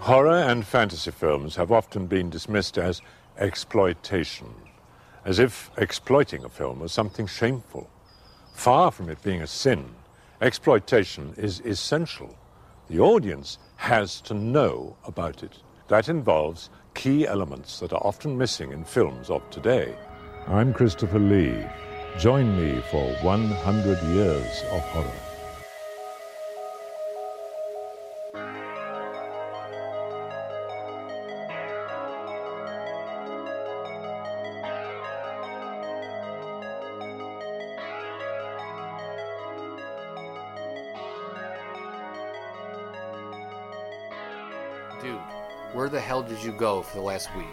Horror 0.00 0.38
and 0.38 0.64
fantasy 0.64 1.10
films 1.10 1.56
have 1.56 1.72
often 1.72 2.06
been 2.06 2.30
dismissed 2.30 2.78
as 2.78 3.02
exploitation, 3.36 4.54
as 5.24 5.38
if 5.38 5.70
exploiting 5.76 6.44
a 6.44 6.48
film 6.48 6.80
was 6.80 6.92
something 6.92 7.26
shameful. 7.26 7.90
Far 8.54 8.90
from 8.90 9.10
it 9.10 9.20
being 9.22 9.42
a 9.42 9.46
sin, 9.46 9.84
exploitation 10.40 11.34
is 11.36 11.60
essential. 11.60 12.34
The 12.88 13.00
audience 13.00 13.58
has 13.76 14.20
to 14.22 14.34
know 14.34 14.96
about 15.04 15.42
it. 15.42 15.58
That 15.88 16.08
involves 16.08 16.70
key 16.94 17.26
elements 17.26 17.80
that 17.80 17.92
are 17.92 18.06
often 18.06 18.38
missing 18.38 18.72
in 18.72 18.84
films 18.84 19.28
of 19.28 19.48
today. 19.50 19.94
I'm 20.46 20.72
Christopher 20.72 21.18
Lee. 21.18 21.66
Join 22.18 22.56
me 22.56 22.80
for 22.90 23.12
100 23.22 24.02
years 24.14 24.62
of 24.70 24.80
horror. 24.80 25.27
Did 46.38 46.46
you 46.46 46.52
go 46.52 46.82
for 46.82 46.98
the 46.98 47.02
last 47.02 47.34
week? 47.36 47.46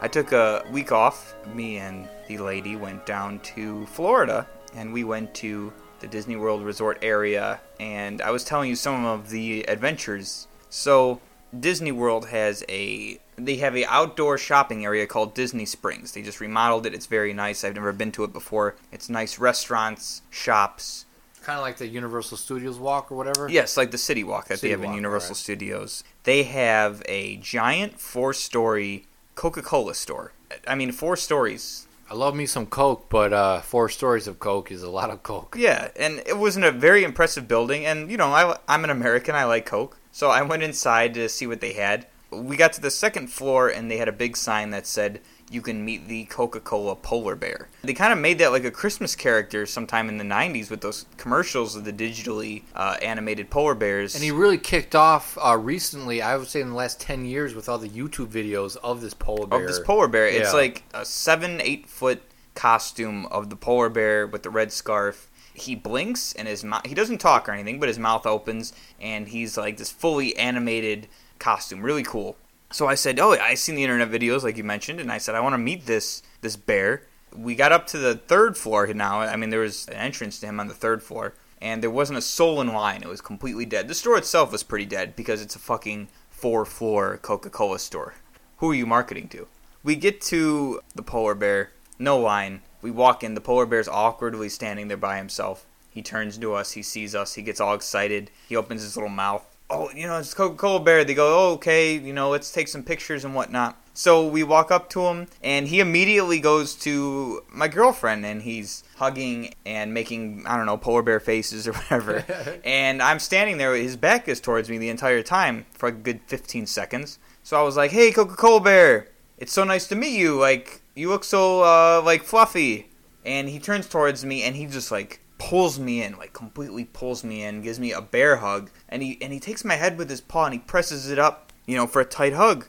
I 0.00 0.06
took 0.06 0.30
a 0.30 0.64
week 0.70 0.92
off. 0.92 1.34
Me 1.52 1.78
and 1.78 2.08
the 2.28 2.38
lady 2.38 2.76
went 2.76 3.04
down 3.04 3.40
to 3.40 3.84
Florida 3.86 4.46
and 4.76 4.92
we 4.92 5.02
went 5.02 5.34
to 5.36 5.72
the 5.98 6.06
Disney 6.06 6.36
World 6.36 6.62
Resort 6.62 6.98
area 7.02 7.60
and 7.80 8.22
I 8.22 8.30
was 8.30 8.44
telling 8.44 8.70
you 8.70 8.76
some 8.76 9.04
of 9.04 9.30
the 9.30 9.64
adventures. 9.68 10.46
So, 10.70 11.20
Disney 11.58 11.90
World 11.90 12.28
has 12.28 12.62
a 12.68 13.18
they 13.36 13.56
have 13.56 13.76
a 13.76 13.86
outdoor 13.86 14.38
shopping 14.38 14.84
area 14.84 15.06
called 15.06 15.34
Disney 15.34 15.64
Springs. 15.64 16.12
They 16.12 16.22
just 16.22 16.40
remodeled 16.40 16.86
it. 16.86 16.94
It's 16.94 17.06
very 17.06 17.32
nice. 17.32 17.64
I've 17.64 17.74
never 17.74 17.92
been 17.92 18.12
to 18.12 18.24
it 18.24 18.32
before. 18.32 18.76
It's 18.92 19.08
nice 19.08 19.38
restaurants, 19.38 20.22
shops, 20.30 21.06
Kind 21.48 21.60
of 21.60 21.64
like 21.64 21.78
the 21.78 21.88
Universal 21.88 22.36
Studios 22.36 22.78
walk 22.78 23.10
or 23.10 23.14
whatever? 23.14 23.48
Yes, 23.48 23.78
like 23.78 23.90
the 23.90 23.96
City 23.96 24.22
Walk 24.22 24.48
that 24.48 24.58
City 24.58 24.74
they 24.74 24.78
have 24.78 24.86
in 24.86 24.94
Universal 24.94 25.30
right. 25.30 25.36
Studios. 25.38 26.04
They 26.24 26.42
have 26.42 27.02
a 27.08 27.38
giant 27.38 27.98
four 27.98 28.34
story 28.34 29.06
Coca 29.34 29.62
Cola 29.62 29.94
store. 29.94 30.32
I 30.66 30.74
mean, 30.74 30.92
four 30.92 31.16
stories. 31.16 31.86
I 32.10 32.14
love 32.16 32.36
me 32.36 32.44
some 32.44 32.66
Coke, 32.66 33.06
but 33.08 33.32
uh, 33.32 33.62
four 33.62 33.88
stories 33.88 34.26
of 34.26 34.38
Coke 34.38 34.70
is 34.70 34.82
a 34.82 34.90
lot 34.90 35.08
of 35.08 35.22
Coke. 35.22 35.56
Yeah, 35.58 35.88
and 35.96 36.22
it 36.26 36.36
wasn't 36.36 36.66
a 36.66 36.70
very 36.70 37.02
impressive 37.02 37.48
building. 37.48 37.86
And, 37.86 38.10
you 38.10 38.18
know, 38.18 38.26
I, 38.26 38.58
I'm 38.68 38.84
an 38.84 38.90
American, 38.90 39.34
I 39.34 39.44
like 39.44 39.64
Coke. 39.64 39.96
So 40.12 40.28
I 40.28 40.42
went 40.42 40.62
inside 40.62 41.14
to 41.14 41.30
see 41.30 41.46
what 41.46 41.62
they 41.62 41.72
had. 41.72 42.08
We 42.30 42.58
got 42.58 42.74
to 42.74 42.82
the 42.82 42.90
second 42.90 43.28
floor, 43.28 43.70
and 43.70 43.90
they 43.90 43.96
had 43.96 44.08
a 44.08 44.12
big 44.12 44.36
sign 44.36 44.68
that 44.72 44.86
said, 44.86 45.22
you 45.50 45.62
can 45.62 45.84
meet 45.84 46.08
the 46.08 46.24
Coca 46.26 46.60
Cola 46.60 46.94
polar 46.94 47.34
bear. 47.34 47.68
They 47.82 47.94
kind 47.94 48.12
of 48.12 48.18
made 48.18 48.38
that 48.38 48.52
like 48.52 48.64
a 48.64 48.70
Christmas 48.70 49.14
character 49.16 49.66
sometime 49.66 50.08
in 50.08 50.18
the 50.18 50.24
90s 50.24 50.70
with 50.70 50.80
those 50.80 51.06
commercials 51.16 51.74
of 51.74 51.84
the 51.84 51.92
digitally 51.92 52.62
uh, 52.74 52.96
animated 53.02 53.50
polar 53.50 53.74
bears. 53.74 54.14
And 54.14 54.22
he 54.22 54.30
really 54.30 54.58
kicked 54.58 54.94
off 54.94 55.38
uh, 55.42 55.56
recently, 55.56 56.20
I 56.20 56.36
would 56.36 56.48
say 56.48 56.60
in 56.60 56.68
the 56.70 56.74
last 56.74 57.00
10 57.00 57.24
years, 57.24 57.54
with 57.54 57.68
all 57.68 57.78
the 57.78 57.88
YouTube 57.88 58.28
videos 58.28 58.76
of 58.82 59.00
this 59.00 59.14
polar 59.14 59.46
bear. 59.46 59.60
of 59.60 59.66
this 59.66 59.80
polar 59.80 60.08
bear. 60.08 60.26
It's 60.26 60.52
like 60.52 60.84
a 60.92 61.04
seven, 61.04 61.60
eight 61.62 61.88
foot 61.88 62.22
costume 62.54 63.26
of 63.26 63.50
the 63.50 63.56
polar 63.56 63.88
bear 63.88 64.26
with 64.26 64.42
the 64.42 64.50
red 64.50 64.72
scarf. 64.72 65.30
He 65.54 65.74
blinks 65.74 66.34
and 66.34 66.46
his 66.46 66.62
mouth. 66.62 66.86
He 66.86 66.94
doesn't 66.94 67.18
talk 67.18 67.48
or 67.48 67.52
anything, 67.52 67.80
but 67.80 67.88
his 67.88 67.98
mouth 67.98 68.26
opens 68.26 68.72
and 69.00 69.28
he's 69.28 69.56
like 69.56 69.76
this 69.76 69.90
fully 69.90 70.36
animated 70.36 71.08
costume. 71.38 71.82
Really 71.82 72.02
cool. 72.02 72.36
So 72.70 72.86
I 72.86 72.94
said, 72.94 73.18
"Oh, 73.18 73.32
I 73.32 73.54
seen 73.54 73.76
the 73.76 73.84
internet 73.84 74.10
videos 74.10 74.42
like 74.42 74.56
you 74.56 74.64
mentioned," 74.64 75.00
and 75.00 75.10
I 75.10 75.18
said, 75.18 75.34
"I 75.34 75.40
want 75.40 75.54
to 75.54 75.58
meet 75.58 75.86
this 75.86 76.22
this 76.40 76.56
bear." 76.56 77.02
We 77.34 77.54
got 77.54 77.72
up 77.72 77.86
to 77.88 77.98
the 77.98 78.14
third 78.14 78.56
floor 78.56 78.86
now. 78.88 79.20
I 79.20 79.36
mean, 79.36 79.50
there 79.50 79.60
was 79.60 79.86
an 79.88 79.94
entrance 79.94 80.38
to 80.40 80.46
him 80.46 80.60
on 80.60 80.68
the 80.68 80.74
third 80.74 81.02
floor, 81.02 81.34
and 81.60 81.82
there 81.82 81.90
wasn't 81.90 82.18
a 82.18 82.22
soul 82.22 82.60
in 82.60 82.68
line. 82.68 83.02
It 83.02 83.08
was 83.08 83.20
completely 83.20 83.66
dead. 83.66 83.88
The 83.88 83.94
store 83.94 84.18
itself 84.18 84.52
was 84.52 84.62
pretty 84.62 84.86
dead 84.86 85.16
because 85.16 85.42
it's 85.42 85.56
a 85.56 85.58
fucking 85.58 86.08
four 86.30 86.64
floor 86.64 87.18
Coca 87.20 87.50
Cola 87.50 87.78
store. 87.78 88.14
Who 88.58 88.70
are 88.70 88.74
you 88.74 88.86
marketing 88.86 89.28
to? 89.28 89.46
We 89.82 89.96
get 89.96 90.20
to 90.22 90.80
the 90.94 91.02
polar 91.02 91.34
bear, 91.34 91.72
no 91.98 92.18
line. 92.18 92.62
We 92.82 92.90
walk 92.90 93.24
in, 93.24 93.34
the 93.34 93.40
polar 93.40 93.66
bear's 93.66 93.88
awkwardly 93.88 94.48
standing 94.48 94.88
there 94.88 94.96
by 94.96 95.16
himself. 95.16 95.64
He 95.90 96.02
turns 96.02 96.38
to 96.38 96.54
us, 96.54 96.72
he 96.72 96.82
sees 96.82 97.14
us, 97.14 97.34
he 97.34 97.42
gets 97.42 97.60
all 97.60 97.74
excited. 97.74 98.30
He 98.48 98.56
opens 98.56 98.82
his 98.82 98.96
little 98.96 99.08
mouth. 99.08 99.44
Oh, 99.70 99.90
you 99.94 100.06
know, 100.06 100.18
it's 100.18 100.32
Coca 100.32 100.56
Cola 100.56 100.80
Bear. 100.80 101.04
They 101.04 101.14
go, 101.14 101.50
oh, 101.50 101.52
okay, 101.54 101.94
you 101.98 102.12
know, 102.12 102.30
let's 102.30 102.50
take 102.50 102.68
some 102.68 102.82
pictures 102.82 103.24
and 103.24 103.34
whatnot. 103.34 103.76
So 103.92 104.26
we 104.26 104.42
walk 104.44 104.70
up 104.70 104.88
to 104.90 105.06
him, 105.08 105.26
and 105.42 105.68
he 105.68 105.80
immediately 105.80 106.40
goes 106.40 106.74
to 106.76 107.42
my 107.50 107.68
girlfriend, 107.68 108.24
and 108.24 108.42
he's 108.42 108.84
hugging 108.96 109.52
and 109.66 109.92
making, 109.92 110.44
I 110.46 110.56
don't 110.56 110.66
know, 110.66 110.78
polar 110.78 111.02
bear 111.02 111.20
faces 111.20 111.68
or 111.68 111.72
whatever. 111.74 112.24
and 112.64 113.02
I'm 113.02 113.18
standing 113.18 113.58
there, 113.58 113.74
his 113.74 113.96
back 113.96 114.28
is 114.28 114.40
towards 114.40 114.70
me 114.70 114.78
the 114.78 114.88
entire 114.88 115.22
time 115.22 115.66
for 115.72 115.88
a 115.88 115.92
good 115.92 116.20
15 116.28 116.66
seconds. 116.66 117.18
So 117.42 117.58
I 117.58 117.62
was 117.62 117.76
like, 117.76 117.90
hey, 117.90 118.12
Coca 118.12 118.36
Cola 118.36 118.60
Bear, 118.60 119.08
it's 119.36 119.52
so 119.52 119.64
nice 119.64 119.86
to 119.88 119.96
meet 119.96 120.16
you. 120.16 120.38
Like, 120.38 120.80
you 120.94 121.08
look 121.08 121.24
so, 121.24 121.62
uh, 121.62 122.00
like, 122.02 122.22
fluffy. 122.22 122.88
And 123.24 123.48
he 123.48 123.58
turns 123.58 123.86
towards 123.88 124.24
me, 124.24 124.44
and 124.44 124.56
he 124.56 124.64
just, 124.66 124.90
like, 124.90 125.20
pulls 125.38 125.78
me 125.78 126.02
in, 126.02 126.16
like 126.16 126.32
completely 126.32 126.84
pulls 126.84 127.24
me 127.24 127.42
in, 127.42 127.62
gives 127.62 127.80
me 127.80 127.92
a 127.92 128.00
bear 128.00 128.36
hug, 128.36 128.70
and 128.88 129.02
he 129.02 129.18
and 129.20 129.32
he 129.32 129.40
takes 129.40 129.64
my 129.64 129.76
head 129.76 129.96
with 129.96 130.10
his 130.10 130.20
paw 130.20 130.44
and 130.44 130.54
he 130.54 130.60
presses 130.60 131.10
it 131.10 131.18
up, 131.18 131.52
you 131.66 131.76
know, 131.76 131.86
for 131.86 132.00
a 132.00 132.04
tight 132.04 132.32
hug. 132.32 132.66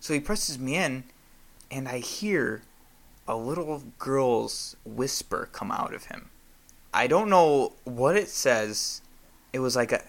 So 0.00 0.14
he 0.14 0.20
presses 0.20 0.58
me 0.58 0.76
in, 0.76 1.04
and 1.70 1.88
I 1.88 1.98
hear 1.98 2.62
a 3.26 3.36
little 3.36 3.82
girl's 3.98 4.76
whisper 4.84 5.48
come 5.52 5.70
out 5.70 5.94
of 5.94 6.06
him. 6.06 6.30
I 6.92 7.06
don't 7.06 7.30
know 7.30 7.74
what 7.84 8.16
it 8.16 8.28
says. 8.28 9.02
It 9.52 9.60
was 9.60 9.76
like 9.76 9.92
a 9.92 10.02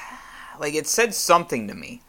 like 0.60 0.74
it 0.74 0.86
said 0.86 1.14
something 1.14 1.68
to 1.68 1.74
me, 1.74 2.02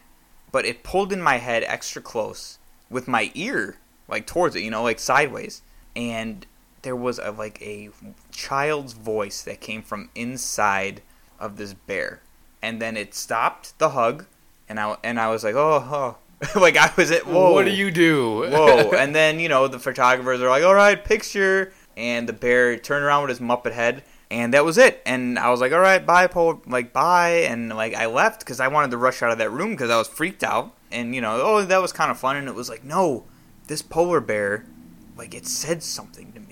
but 0.51 0.65
it 0.65 0.83
pulled 0.83 1.11
in 1.11 1.21
my 1.21 1.37
head 1.37 1.63
extra 1.65 2.01
close 2.01 2.59
with 2.89 3.07
my 3.07 3.31
ear 3.35 3.77
like 4.07 4.25
towards 4.25 4.55
it, 4.55 4.63
you 4.63 4.71
know, 4.71 4.83
like 4.83 4.99
sideways. 4.99 5.61
And 5.95 6.45
there 6.81 6.95
was 6.95 7.19
a 7.19 7.31
like 7.31 7.61
a 7.61 7.89
child's 8.31 8.93
voice 8.93 9.41
that 9.43 9.61
came 9.61 9.81
from 9.81 10.09
inside 10.15 11.01
of 11.39 11.57
this 11.57 11.73
bear. 11.73 12.21
And 12.61 12.81
then 12.81 12.97
it 12.97 13.13
stopped 13.13 13.77
the 13.79 13.89
hug 13.89 14.25
and 14.67 14.79
I 14.79 14.97
and 15.03 15.19
I 15.19 15.29
was 15.29 15.43
like, 15.43 15.55
"Oh, 15.55 15.83
oh." 15.91 16.17
like 16.55 16.77
I 16.77 16.91
was 16.95 17.11
at 17.11 17.27
whoa. 17.27 17.53
What 17.53 17.65
do 17.65 17.71
you 17.71 17.91
do? 17.91 18.47
Whoa. 18.49 18.91
and 18.91 19.13
then, 19.13 19.39
you 19.39 19.49
know, 19.49 19.67
the 19.67 19.79
photographers 19.79 20.41
are 20.41 20.47
like, 20.49 20.63
all 20.63 20.75
right, 20.75 21.03
picture. 21.03 21.73
And 21.97 22.29
the 22.29 22.33
bear 22.33 22.77
turned 22.77 23.03
around 23.03 23.23
with 23.23 23.29
his 23.29 23.39
Muppet 23.39 23.73
head. 23.73 24.03
And 24.31 24.53
that 24.53 24.63
was 24.63 24.77
it. 24.77 25.01
And 25.05 25.37
I 25.37 25.49
was 25.49 25.59
like, 25.59 25.73
all 25.73 25.79
right, 25.79 26.05
bye, 26.05 26.27
Paul. 26.27 26.61
Like, 26.65 26.93
bye. 26.93 27.45
And, 27.49 27.69
like, 27.69 27.93
I 27.95 28.05
left 28.05 28.39
because 28.39 28.59
I 28.59 28.67
wanted 28.67 28.91
to 28.91 28.97
rush 28.97 29.21
out 29.21 29.31
of 29.31 29.39
that 29.39 29.51
room 29.51 29.71
because 29.71 29.89
I 29.89 29.97
was 29.97 30.07
freaked 30.07 30.43
out. 30.43 30.73
And, 30.91 31.13
you 31.13 31.19
know, 31.19 31.41
oh, 31.41 31.65
that 31.65 31.81
was 31.81 31.91
kind 31.91 32.11
of 32.11 32.19
fun. 32.19 32.37
And 32.37 32.47
it 32.47 32.55
was 32.55 32.69
like, 32.69 32.83
no, 32.83 33.25
this 33.67 33.81
polar 33.81 34.21
bear, 34.21 34.65
like, 35.17 35.33
it 35.33 35.47
said 35.47 35.83
something 35.83 36.31
to 36.33 36.39
me. 36.39 36.48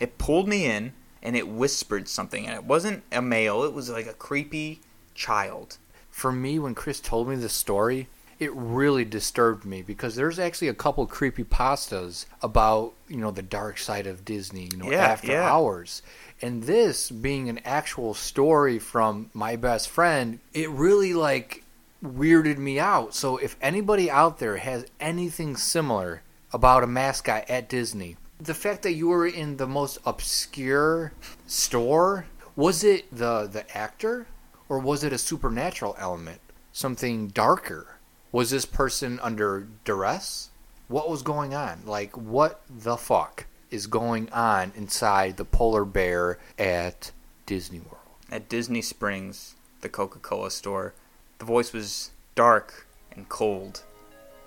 It 0.00 0.18
pulled 0.18 0.48
me 0.48 0.66
in 0.66 0.92
and 1.22 1.36
it 1.36 1.48
whispered 1.48 2.08
something. 2.08 2.46
And 2.46 2.54
it 2.54 2.64
wasn't 2.64 3.02
a 3.12 3.22
male, 3.22 3.62
it 3.64 3.72
was 3.72 3.90
like 3.90 4.06
a 4.06 4.12
creepy 4.12 4.80
child. 5.14 5.78
For 6.10 6.32
me, 6.32 6.58
when 6.58 6.74
Chris 6.74 7.00
told 7.00 7.28
me 7.28 7.36
the 7.36 7.48
story, 7.48 8.08
it 8.38 8.52
really 8.54 9.04
disturbed 9.04 9.64
me 9.64 9.82
because 9.82 10.14
there's 10.14 10.38
actually 10.38 10.68
a 10.68 10.74
couple 10.74 11.06
creepy 11.06 11.44
pastas 11.44 12.26
about 12.42 12.92
you 13.08 13.16
know 13.16 13.30
the 13.30 13.42
dark 13.42 13.78
side 13.78 14.06
of 14.06 14.24
Disney, 14.24 14.68
you 14.70 14.76
know, 14.78 14.90
Yeah, 14.90 15.04
after 15.06 15.32
yeah. 15.32 15.50
hours. 15.50 16.02
And 16.42 16.64
this 16.64 17.10
being 17.10 17.48
an 17.48 17.60
actual 17.64 18.12
story 18.12 18.78
from 18.78 19.30
my 19.32 19.56
best 19.56 19.88
friend, 19.88 20.38
it 20.52 20.68
really 20.68 21.14
like 21.14 21.64
weirded 22.04 22.58
me 22.58 22.78
out. 22.78 23.14
So 23.14 23.38
if 23.38 23.56
anybody 23.62 24.10
out 24.10 24.38
there 24.38 24.58
has 24.58 24.84
anything 25.00 25.56
similar 25.56 26.22
about 26.52 26.84
a 26.84 26.86
mascot 26.86 27.44
at 27.48 27.70
Disney, 27.70 28.16
the 28.40 28.54
fact 28.54 28.82
that 28.82 28.92
you 28.92 29.08
were 29.08 29.26
in 29.26 29.56
the 29.56 29.66
most 29.66 29.98
obscure 30.04 31.12
store, 31.46 32.26
was 32.54 32.84
it 32.84 33.14
the 33.14 33.46
the 33.46 33.76
actor 33.76 34.26
or 34.68 34.78
was 34.78 35.04
it 35.04 35.12
a 35.12 35.18
supernatural 35.18 35.96
element? 35.98 36.40
Something 36.72 37.28
darker? 37.28 37.98
Was 38.32 38.50
this 38.50 38.66
person 38.66 39.18
under 39.22 39.66
duress? 39.84 40.50
What 40.88 41.08
was 41.08 41.22
going 41.22 41.54
on? 41.54 41.82
Like 41.86 42.16
what 42.16 42.62
the 42.68 42.96
fuck 42.96 43.46
is 43.70 43.86
going 43.86 44.30
on 44.30 44.72
inside 44.76 45.36
the 45.36 45.44
polar 45.44 45.84
bear 45.84 46.38
at 46.58 47.12
Disney 47.46 47.80
World? 47.80 47.96
at 48.30 48.48
Disney 48.48 48.82
Springs, 48.82 49.54
the 49.80 49.88
Coca 49.88 50.18
Cola 50.18 50.50
store, 50.50 50.94
the 51.38 51.44
voice 51.44 51.72
was 51.72 52.10
dark 52.34 52.86
and 53.12 53.28
cold 53.28 53.82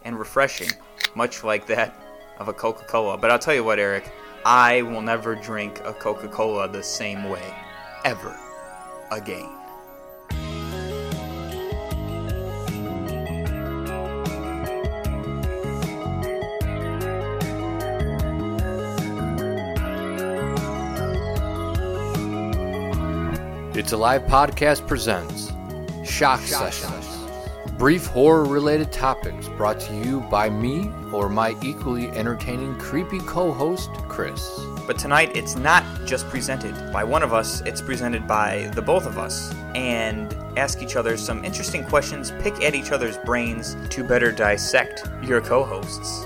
and 0.04 0.20
refreshing, 0.20 0.70
much 1.16 1.44
like 1.44 1.68
that 1.68 1.96
of 2.40 2.48
a 2.48 2.54
Coca 2.54 2.86
Cola. 2.86 3.18
But 3.18 3.32
I'll 3.32 3.40
tell 3.40 3.54
you 3.54 3.64
what, 3.64 3.80
Eric, 3.80 4.12
I 4.46 4.82
will 4.82 5.02
never 5.02 5.36
drink 5.36 5.82
a 5.86 5.94
Coca 5.94 6.28
Cola 6.28 6.68
the 6.68 6.84
same 6.84 7.30
way 7.30 7.54
ever 8.06 8.38
again. 9.12 9.50
It's 23.80 23.94
a 23.94 23.98
live 23.98 24.24
Podcast 24.24 24.86
presents 24.88 25.48
Shock, 26.04 26.42
Shock 26.42 26.74
Sessions. 26.74 26.92
Sessions. 26.92 27.09
Brief 27.80 28.08
horror 28.08 28.44
related 28.44 28.92
topics 28.92 29.48
brought 29.48 29.80
to 29.80 29.96
you 29.96 30.20
by 30.30 30.50
me 30.50 30.92
or 31.14 31.30
my 31.30 31.56
equally 31.62 32.10
entertaining 32.10 32.78
creepy 32.78 33.20
co 33.20 33.54
host, 33.54 33.90
Chris. 34.10 34.60
But 34.86 35.00
tonight, 35.00 35.32
it's 35.34 35.56
not 35.56 35.86
just 36.06 36.28
presented 36.28 36.76
by 36.92 37.06
one 37.06 37.24
of 37.24 37.32
us, 37.32 37.62
it's 37.62 37.82
presented 37.82 38.28
by 38.28 38.70
the 38.76 38.82
both 38.82 39.06
of 39.06 39.18
us. 39.18 39.54
And 39.76 40.34
ask 40.58 40.82
each 40.82 40.98
other 40.98 41.16
some 41.16 41.46
interesting 41.46 41.86
questions, 41.86 42.32
pick 42.42 42.62
at 42.62 42.76
each 42.76 42.92
other's 42.92 43.18
brains 43.20 43.78
to 43.92 44.04
better 44.04 44.30
dissect 44.30 45.08
your 45.24 45.40
co 45.40 45.64
hosts. 45.64 46.26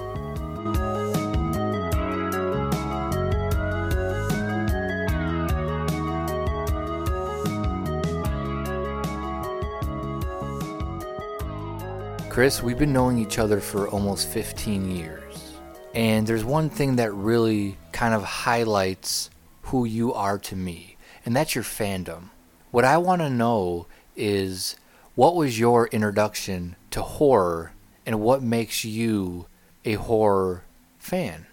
Chris, 12.33 12.63
we've 12.63 12.79
been 12.79 12.91
knowing 12.91 13.19
each 13.19 13.37
other 13.37 13.59
for 13.59 13.87
almost 13.89 14.27
15 14.27 14.89
years. 14.89 15.59
And 15.93 16.25
there's 16.25 16.43
one 16.43 16.67
thing 16.67 16.95
that 16.95 17.13
really 17.13 17.77
kind 17.91 18.15
of 18.15 18.23
highlights 18.23 19.29
who 19.65 19.85
you 19.85 20.15
are 20.15 20.39
to 20.39 20.55
me, 20.55 20.97
and 21.27 21.35
that's 21.35 21.53
your 21.53 21.63
fandom. 21.63 22.31
What 22.71 22.85
I 22.85 22.97
want 22.97 23.21
to 23.21 23.29
know 23.29 23.85
is 24.15 24.75
what 25.13 25.35
was 25.35 25.59
your 25.59 25.85
introduction 25.89 26.75
to 26.89 27.03
horror 27.03 27.73
and 28.03 28.19
what 28.19 28.41
makes 28.41 28.83
you 28.83 29.45
a 29.85 29.93
horror 29.93 30.63
fan? 30.97 31.45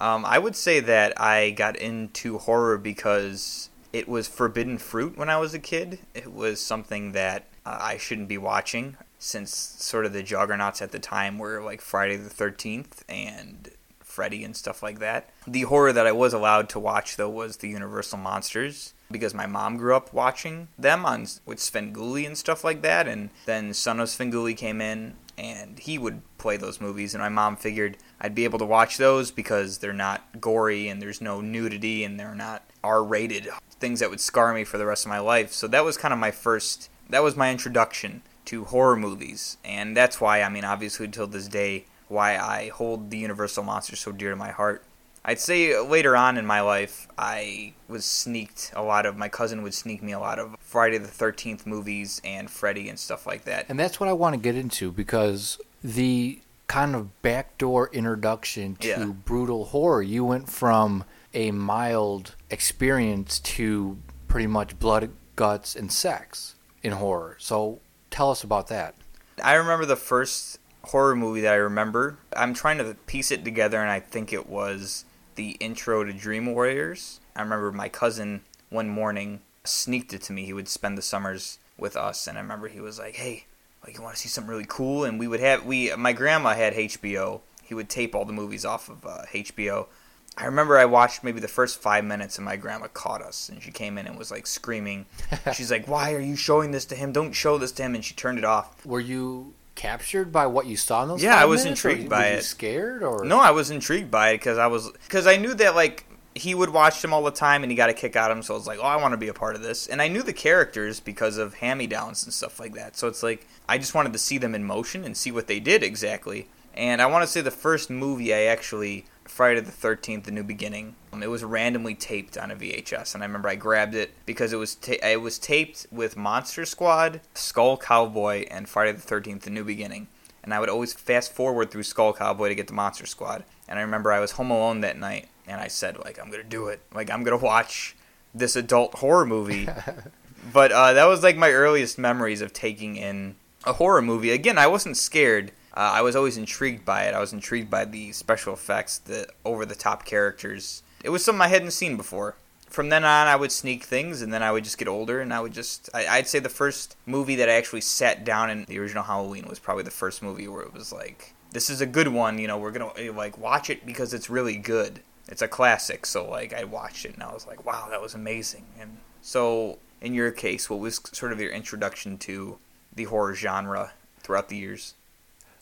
Um, 0.00 0.24
I 0.24 0.38
would 0.38 0.56
say 0.56 0.80
that 0.80 1.20
I 1.20 1.50
got 1.50 1.76
into 1.76 2.38
horror 2.38 2.78
because 2.78 3.68
it 3.92 4.08
was 4.08 4.28
forbidden 4.28 4.78
fruit 4.78 5.18
when 5.18 5.28
I 5.28 5.36
was 5.36 5.52
a 5.52 5.58
kid. 5.58 5.98
It 6.14 6.32
was 6.32 6.58
something 6.58 7.12
that 7.12 7.48
uh, 7.66 7.76
I 7.78 7.98
shouldn't 7.98 8.28
be 8.28 8.38
watching 8.38 8.96
since 9.18 9.54
sort 9.54 10.06
of 10.06 10.12
the 10.12 10.22
juggernauts 10.22 10.82
at 10.82 10.92
the 10.92 10.98
time 10.98 11.38
were 11.38 11.62
like 11.62 11.80
Friday 11.80 12.16
the 12.16 12.30
13th 12.30 13.02
and 13.08 13.70
Freddy 14.14 14.44
and 14.44 14.56
stuff 14.56 14.82
like 14.82 15.00
that. 15.00 15.28
The 15.46 15.62
horror 15.62 15.92
that 15.92 16.06
I 16.06 16.12
was 16.12 16.32
allowed 16.32 16.68
to 16.70 16.78
watch 16.78 17.16
though 17.16 17.28
was 17.28 17.56
the 17.56 17.68
Universal 17.68 18.18
Monsters 18.18 18.94
because 19.10 19.34
my 19.34 19.46
mom 19.46 19.76
grew 19.76 19.96
up 19.96 20.12
watching 20.12 20.68
them 20.78 21.04
on 21.04 21.26
with 21.44 21.58
Svengoolie 21.58 22.26
and 22.26 22.38
stuff 22.38 22.62
like 22.62 22.82
that 22.82 23.08
and 23.08 23.30
then 23.46 23.74
son 23.74 24.00
of 24.00 24.08
Svengoolie 24.08 24.56
came 24.56 24.80
in 24.80 25.14
and 25.36 25.80
he 25.80 25.98
would 25.98 26.22
play 26.38 26.56
those 26.56 26.80
movies 26.80 27.14
and 27.14 27.22
my 27.22 27.28
mom 27.28 27.56
figured 27.56 27.96
I'd 28.20 28.34
be 28.34 28.44
able 28.44 28.60
to 28.60 28.64
watch 28.64 28.98
those 28.98 29.32
because 29.32 29.78
they're 29.78 29.92
not 29.92 30.40
gory 30.40 30.88
and 30.88 31.02
there's 31.02 31.20
no 31.20 31.40
nudity 31.40 32.04
and 32.04 32.18
they're 32.18 32.34
not 32.36 32.62
R-rated 32.84 33.48
things 33.80 34.00
that 34.00 34.10
would 34.10 34.20
scar 34.20 34.54
me 34.54 34.62
for 34.62 34.78
the 34.78 34.86
rest 34.86 35.04
of 35.04 35.10
my 35.10 35.18
life. 35.18 35.52
So 35.52 35.66
that 35.68 35.84
was 35.84 35.96
kind 35.96 36.14
of 36.14 36.20
my 36.20 36.30
first 36.30 36.88
that 37.10 37.22
was 37.22 37.36
my 37.36 37.50
introduction 37.50 38.22
to 38.46 38.64
horror 38.64 38.96
movies, 38.96 39.56
and 39.64 39.96
that's 39.96 40.20
why 40.20 40.42
I 40.42 40.48
mean, 40.48 40.64
obviously, 40.64 41.06
until 41.06 41.26
this 41.26 41.48
day, 41.48 41.86
why 42.08 42.36
I 42.36 42.68
hold 42.68 43.10
the 43.10 43.18
Universal 43.18 43.64
monsters 43.64 44.00
so 44.00 44.12
dear 44.12 44.30
to 44.30 44.36
my 44.36 44.50
heart. 44.50 44.82
I'd 45.26 45.40
say 45.40 45.72
uh, 45.74 45.82
later 45.82 46.14
on 46.16 46.36
in 46.36 46.44
my 46.44 46.60
life, 46.60 47.08
I 47.16 47.72
was 47.88 48.04
sneaked 48.04 48.72
a 48.76 48.82
lot 48.82 49.06
of. 49.06 49.16
My 49.16 49.30
cousin 49.30 49.62
would 49.62 49.72
sneak 49.72 50.02
me 50.02 50.12
a 50.12 50.18
lot 50.18 50.38
of 50.38 50.54
Friday 50.60 50.98
the 50.98 51.08
Thirteenth 51.08 51.66
movies 51.66 52.20
and 52.24 52.50
Freddy 52.50 52.90
and 52.90 52.98
stuff 52.98 53.26
like 53.26 53.44
that. 53.44 53.64
And 53.70 53.78
that's 53.80 53.98
what 53.98 54.08
I 54.10 54.12
want 54.12 54.34
to 54.34 54.40
get 54.40 54.54
into 54.54 54.92
because 54.92 55.58
the 55.82 56.40
kind 56.66 56.94
of 56.94 57.22
backdoor 57.22 57.88
introduction 57.92 58.76
to 58.76 58.88
Yeah. 58.88 59.04
brutal 59.06 59.66
horror, 59.66 60.02
you 60.02 60.24
went 60.26 60.50
from 60.50 61.04
a 61.32 61.50
mild 61.52 62.34
experience 62.50 63.38
to 63.38 63.96
pretty 64.28 64.46
much 64.46 64.78
blood, 64.78 65.10
guts, 65.36 65.74
and 65.74 65.90
sex 65.90 66.54
in 66.82 66.92
horror. 66.92 67.36
So 67.38 67.80
tell 68.14 68.30
us 68.30 68.44
about 68.44 68.68
that. 68.68 68.94
I 69.42 69.54
remember 69.54 69.84
the 69.84 69.96
first 69.96 70.60
horror 70.84 71.16
movie 71.16 71.40
that 71.40 71.52
I 71.52 71.56
remember. 71.56 72.16
I'm 72.36 72.54
trying 72.54 72.78
to 72.78 72.94
piece 73.06 73.32
it 73.32 73.44
together, 73.44 73.80
and 73.80 73.90
I 73.90 73.98
think 73.98 74.32
it 74.32 74.48
was 74.48 75.04
the 75.34 75.56
intro 75.58 76.04
to 76.04 76.12
Dream 76.12 76.46
Warriors. 76.46 77.18
I 77.34 77.42
remember 77.42 77.72
my 77.72 77.88
cousin 77.88 78.42
one 78.70 78.88
morning 78.88 79.40
sneaked 79.64 80.12
it 80.12 80.22
to 80.22 80.32
me. 80.32 80.44
He 80.44 80.52
would 80.52 80.68
spend 80.68 80.96
the 80.96 81.02
summers 81.02 81.58
with 81.76 81.96
us, 81.96 82.28
and 82.28 82.38
I 82.38 82.40
remember 82.40 82.68
he 82.68 82.80
was 82.80 83.00
like, 83.00 83.16
"Hey, 83.16 83.46
like 83.84 83.96
you 83.96 84.02
want 84.02 84.14
to 84.14 84.20
see 84.20 84.28
something 84.28 84.50
really 84.50 84.66
cool?" 84.68 85.02
And 85.02 85.18
we 85.18 85.26
would 85.26 85.40
have 85.40 85.66
we 85.66 85.92
my 85.96 86.12
grandma 86.12 86.54
had 86.54 86.74
HBO. 86.74 87.40
He 87.64 87.74
would 87.74 87.88
tape 87.88 88.14
all 88.14 88.24
the 88.24 88.32
movies 88.32 88.64
off 88.64 88.88
of 88.88 89.04
uh, 89.04 89.22
HBO. 89.32 89.88
I 90.36 90.46
remember 90.46 90.78
I 90.78 90.84
watched 90.84 91.22
maybe 91.22 91.40
the 91.40 91.48
first 91.48 91.80
five 91.80 92.04
minutes, 92.04 92.38
and 92.38 92.44
my 92.44 92.56
grandma 92.56 92.88
caught 92.88 93.22
us, 93.22 93.48
and 93.48 93.62
she 93.62 93.70
came 93.70 93.98
in 93.98 94.06
and 94.06 94.18
was 94.18 94.30
like 94.30 94.46
screaming. 94.46 95.06
She's 95.54 95.70
like, 95.70 95.86
"Why 95.86 96.12
are 96.12 96.20
you 96.20 96.36
showing 96.36 96.72
this 96.72 96.84
to 96.86 96.96
him? 96.96 97.12
Don't 97.12 97.32
show 97.32 97.56
this 97.56 97.72
to 97.72 97.82
him!" 97.84 97.94
And 97.94 98.04
she 98.04 98.14
turned 98.14 98.38
it 98.38 98.44
off. 98.44 98.84
Were 98.84 99.00
you 99.00 99.54
captured 99.76 100.32
by 100.32 100.46
what 100.46 100.66
you 100.66 100.76
saw 100.76 101.02
in 101.02 101.08
those? 101.08 101.22
Yeah, 101.22 101.36
I 101.36 101.44
was 101.44 101.64
minutes, 101.64 101.84
intrigued 101.84 102.04
were 102.04 102.16
by 102.16 102.30
you 102.30 102.36
it. 102.38 102.42
Scared 102.42 103.02
or 103.02 103.24
No, 103.24 103.38
I 103.40 103.52
was 103.52 103.70
intrigued 103.70 104.10
by 104.10 104.30
it 104.30 104.38
because 104.38 104.58
I 104.58 104.66
was 104.66 104.90
because 105.04 105.26
I 105.26 105.36
knew 105.36 105.54
that 105.54 105.76
like 105.76 106.06
he 106.34 106.54
would 106.54 106.70
watch 106.70 107.00
them 107.00 107.12
all 107.12 107.22
the 107.22 107.30
time 107.30 107.62
and 107.62 107.70
he 107.70 107.76
got 107.76 107.90
a 107.90 107.94
kick 107.94 108.16
out 108.16 108.30
of 108.30 108.36
them. 108.36 108.42
So 108.42 108.54
I 108.54 108.56
was 108.56 108.66
like, 108.66 108.80
oh, 108.80 108.86
I 108.86 108.96
want 108.96 109.12
to 109.12 109.18
be 109.18 109.28
a 109.28 109.34
part 109.34 109.54
of 109.54 109.62
this. 109.62 109.86
And 109.86 110.02
I 110.02 110.08
knew 110.08 110.22
the 110.22 110.32
characters 110.32 110.98
because 110.98 111.38
of 111.38 111.54
hand 111.54 111.78
me 111.78 111.86
downs 111.86 112.24
and 112.24 112.32
stuff 112.32 112.58
like 112.58 112.74
that. 112.74 112.96
So 112.96 113.06
it's 113.06 113.22
like 113.22 113.46
I 113.68 113.78
just 113.78 113.94
wanted 113.94 114.12
to 114.12 114.18
see 114.18 114.38
them 114.38 114.54
in 114.54 114.64
motion 114.64 115.04
and 115.04 115.16
see 115.16 115.30
what 115.30 115.46
they 115.46 115.60
did 115.60 115.82
exactly. 115.82 116.48
And 116.74 117.00
I 117.00 117.06
want 117.06 117.22
to 117.22 117.28
say 117.28 117.40
the 117.40 117.52
first 117.52 117.88
movie 117.88 118.34
I 118.34 118.42
actually 118.42 119.04
Friday 119.24 119.60
the 119.60 119.70
Thirteenth: 119.70 120.24
The 120.24 120.30
New 120.30 120.44
Beginning. 120.44 120.96
Um, 121.12 121.22
it 121.22 121.30
was 121.30 121.44
randomly 121.44 121.94
taped 121.94 122.36
on 122.36 122.50
a 122.50 122.56
VHS, 122.56 123.14
and 123.14 123.22
I 123.22 123.26
remember 123.26 123.48
I 123.48 123.54
grabbed 123.54 123.94
it 123.94 124.12
because 124.26 124.52
it 124.52 124.56
was 124.56 124.74
ta- 124.74 124.94
it 125.02 125.20
was 125.20 125.38
taped 125.38 125.86
with 125.90 126.16
Monster 126.16 126.64
Squad, 126.64 127.20
Skull 127.34 127.76
Cowboy, 127.76 128.46
and 128.50 128.68
Friday 128.68 128.92
the 128.92 129.00
Thirteenth: 129.00 129.42
The 129.42 129.50
New 129.50 129.64
Beginning 129.64 130.08
and 130.44 130.52
I 130.52 130.60
would 130.60 130.68
always 130.68 130.92
fast 130.92 131.32
forward 131.32 131.70
through 131.70 131.82
Skull 131.84 132.12
Cowboy 132.12 132.50
to 132.50 132.54
get 132.54 132.68
to 132.68 132.74
Monster 132.74 133.06
Squad. 133.06 133.44
And 133.66 133.78
I 133.78 133.82
remember 133.82 134.12
I 134.12 134.20
was 134.20 134.32
home 134.32 134.50
alone 134.50 134.82
that 134.82 134.98
night, 134.98 135.28
and 135.46 135.58
I 135.58 135.68
said, 135.68 135.98
like, 135.98 136.20
I'm 136.20 136.30
gonna 136.30 136.44
do 136.44 136.68
it. 136.68 136.80
Like, 136.92 137.10
I'm 137.10 137.24
gonna 137.24 137.38
watch 137.38 137.96
this 138.34 138.54
adult 138.54 138.96
horror 138.96 139.24
movie. 139.24 139.66
but 140.52 140.70
uh, 140.70 140.92
that 140.92 141.06
was 141.06 141.22
like 141.22 141.38
my 141.38 141.50
earliest 141.50 141.98
memories 141.98 142.42
of 142.42 142.52
taking 142.52 142.96
in 142.96 143.36
a 143.64 143.72
horror 143.72 144.02
movie. 144.02 144.30
Again, 144.30 144.58
I 144.58 144.66
wasn't 144.66 144.98
scared. 144.98 145.50
Uh, 145.76 145.92
I 145.94 146.02
was 146.02 146.14
always 146.14 146.36
intrigued 146.36 146.84
by 146.84 147.04
it. 147.04 147.14
I 147.14 147.20
was 147.20 147.32
intrigued 147.32 147.70
by 147.70 147.84
the 147.84 148.12
special 148.12 148.54
effects, 148.54 148.98
the 148.98 149.28
over-the-top 149.44 150.04
characters. 150.04 150.82
It 151.02 151.10
was 151.10 151.24
something 151.24 151.42
I 151.42 151.48
hadn't 151.48 151.72
seen 151.72 151.96
before 151.96 152.36
from 152.74 152.88
then 152.88 153.04
on, 153.04 153.28
I 153.28 153.36
would 153.36 153.52
sneak 153.52 153.84
things, 153.84 154.20
and 154.20 154.34
then 154.34 154.42
I 154.42 154.50
would 154.50 154.64
just 154.64 154.78
get 154.78 154.88
older, 154.88 155.20
and 155.20 155.32
I 155.32 155.40
would 155.40 155.52
just. 155.52 155.88
I, 155.94 156.06
I'd 156.08 156.26
say 156.26 156.40
the 156.40 156.48
first 156.48 156.96
movie 157.06 157.36
that 157.36 157.48
I 157.48 157.52
actually 157.52 157.82
sat 157.82 158.24
down 158.24 158.50
in 158.50 158.64
the 158.64 158.78
original 158.80 159.04
Halloween 159.04 159.46
was 159.48 159.60
probably 159.60 159.84
the 159.84 159.90
first 159.92 160.22
movie 160.22 160.48
where 160.48 160.62
it 160.62 160.74
was 160.74 160.92
like, 160.92 161.34
this 161.52 161.70
is 161.70 161.80
a 161.80 161.86
good 161.86 162.08
one, 162.08 162.38
you 162.38 162.48
know, 162.48 162.58
we're 162.58 162.72
gonna 162.72 162.90
eh, 162.96 163.12
like 163.14 163.38
watch 163.38 163.70
it 163.70 163.86
because 163.86 164.12
it's 164.12 164.28
really 164.28 164.56
good. 164.56 165.00
It's 165.28 165.40
a 165.40 165.48
classic, 165.48 166.04
so 166.04 166.28
like 166.28 166.52
I 166.52 166.64
watched 166.64 167.06
it 167.06 167.14
and 167.14 167.22
I 167.22 167.32
was 167.32 167.46
like, 167.46 167.64
wow, 167.64 167.86
that 167.90 168.02
was 168.02 168.14
amazing. 168.14 168.66
And 168.78 168.98
so, 169.22 169.78
in 170.00 170.12
your 170.12 170.32
case, 170.32 170.68
what 170.68 170.80
was 170.80 171.00
sort 171.12 171.32
of 171.32 171.40
your 171.40 171.52
introduction 171.52 172.18
to 172.18 172.58
the 172.92 173.04
horror 173.04 173.34
genre 173.34 173.92
throughout 174.18 174.48
the 174.48 174.56
years? 174.56 174.94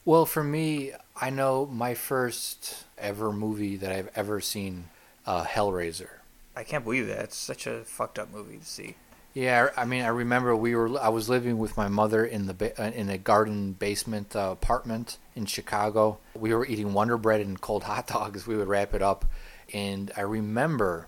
Well, 0.05 0.27
for 0.27 0.43
me, 0.43 0.93
I 1.21 1.31
know 1.31 1.67
my 1.67 1.95
first 1.95 2.85
ever 2.99 3.33
movie 3.33 3.77
that 3.77 3.93
I've 3.93 4.11
ever 4.17 4.41
seen, 4.41 4.89
uh, 5.27 5.45
Hellraiser. 5.45 6.09
I 6.57 6.65
can't 6.65 6.85
believe 6.85 7.07
that. 7.07 7.21
It's 7.25 7.37
such 7.37 7.67
a 7.67 7.85
fucked 7.85 8.19
up 8.19 8.33
movie 8.33 8.59
to 8.59 8.65
see. 8.65 8.97
Yeah, 9.33 9.71
I 9.77 9.85
mean, 9.85 10.03
I 10.03 10.09
remember 10.09 10.55
we 10.55 10.75
were. 10.75 11.01
I 11.01 11.09
was 11.09 11.31
living 11.31 11.57
with 11.57 11.77
my 11.77 11.89
mother 11.89 12.25
in 12.25 12.47
the 12.47 12.53
ba- 12.53 12.79
uh, 12.83 12.91
in 12.91 13.09
a 13.09 13.17
garden 13.17 13.73
basement 13.73 14.37
uh, 14.37 14.51
apartment 14.53 15.17
in 15.35 15.47
Chicago. 15.47 16.19
We 16.35 16.53
were 16.53 16.67
eating 16.67 16.93
Wonder 16.93 17.17
Bread 17.17 17.41
and 17.41 17.59
cold 17.59 17.85
hot 17.85 18.07
dogs. 18.09 18.47
We 18.47 18.57
would 18.57 18.69
wrap 18.69 18.93
it 18.93 19.01
up, 19.01 19.25
and 19.73 20.13
I 20.19 20.21
remember 20.21 21.07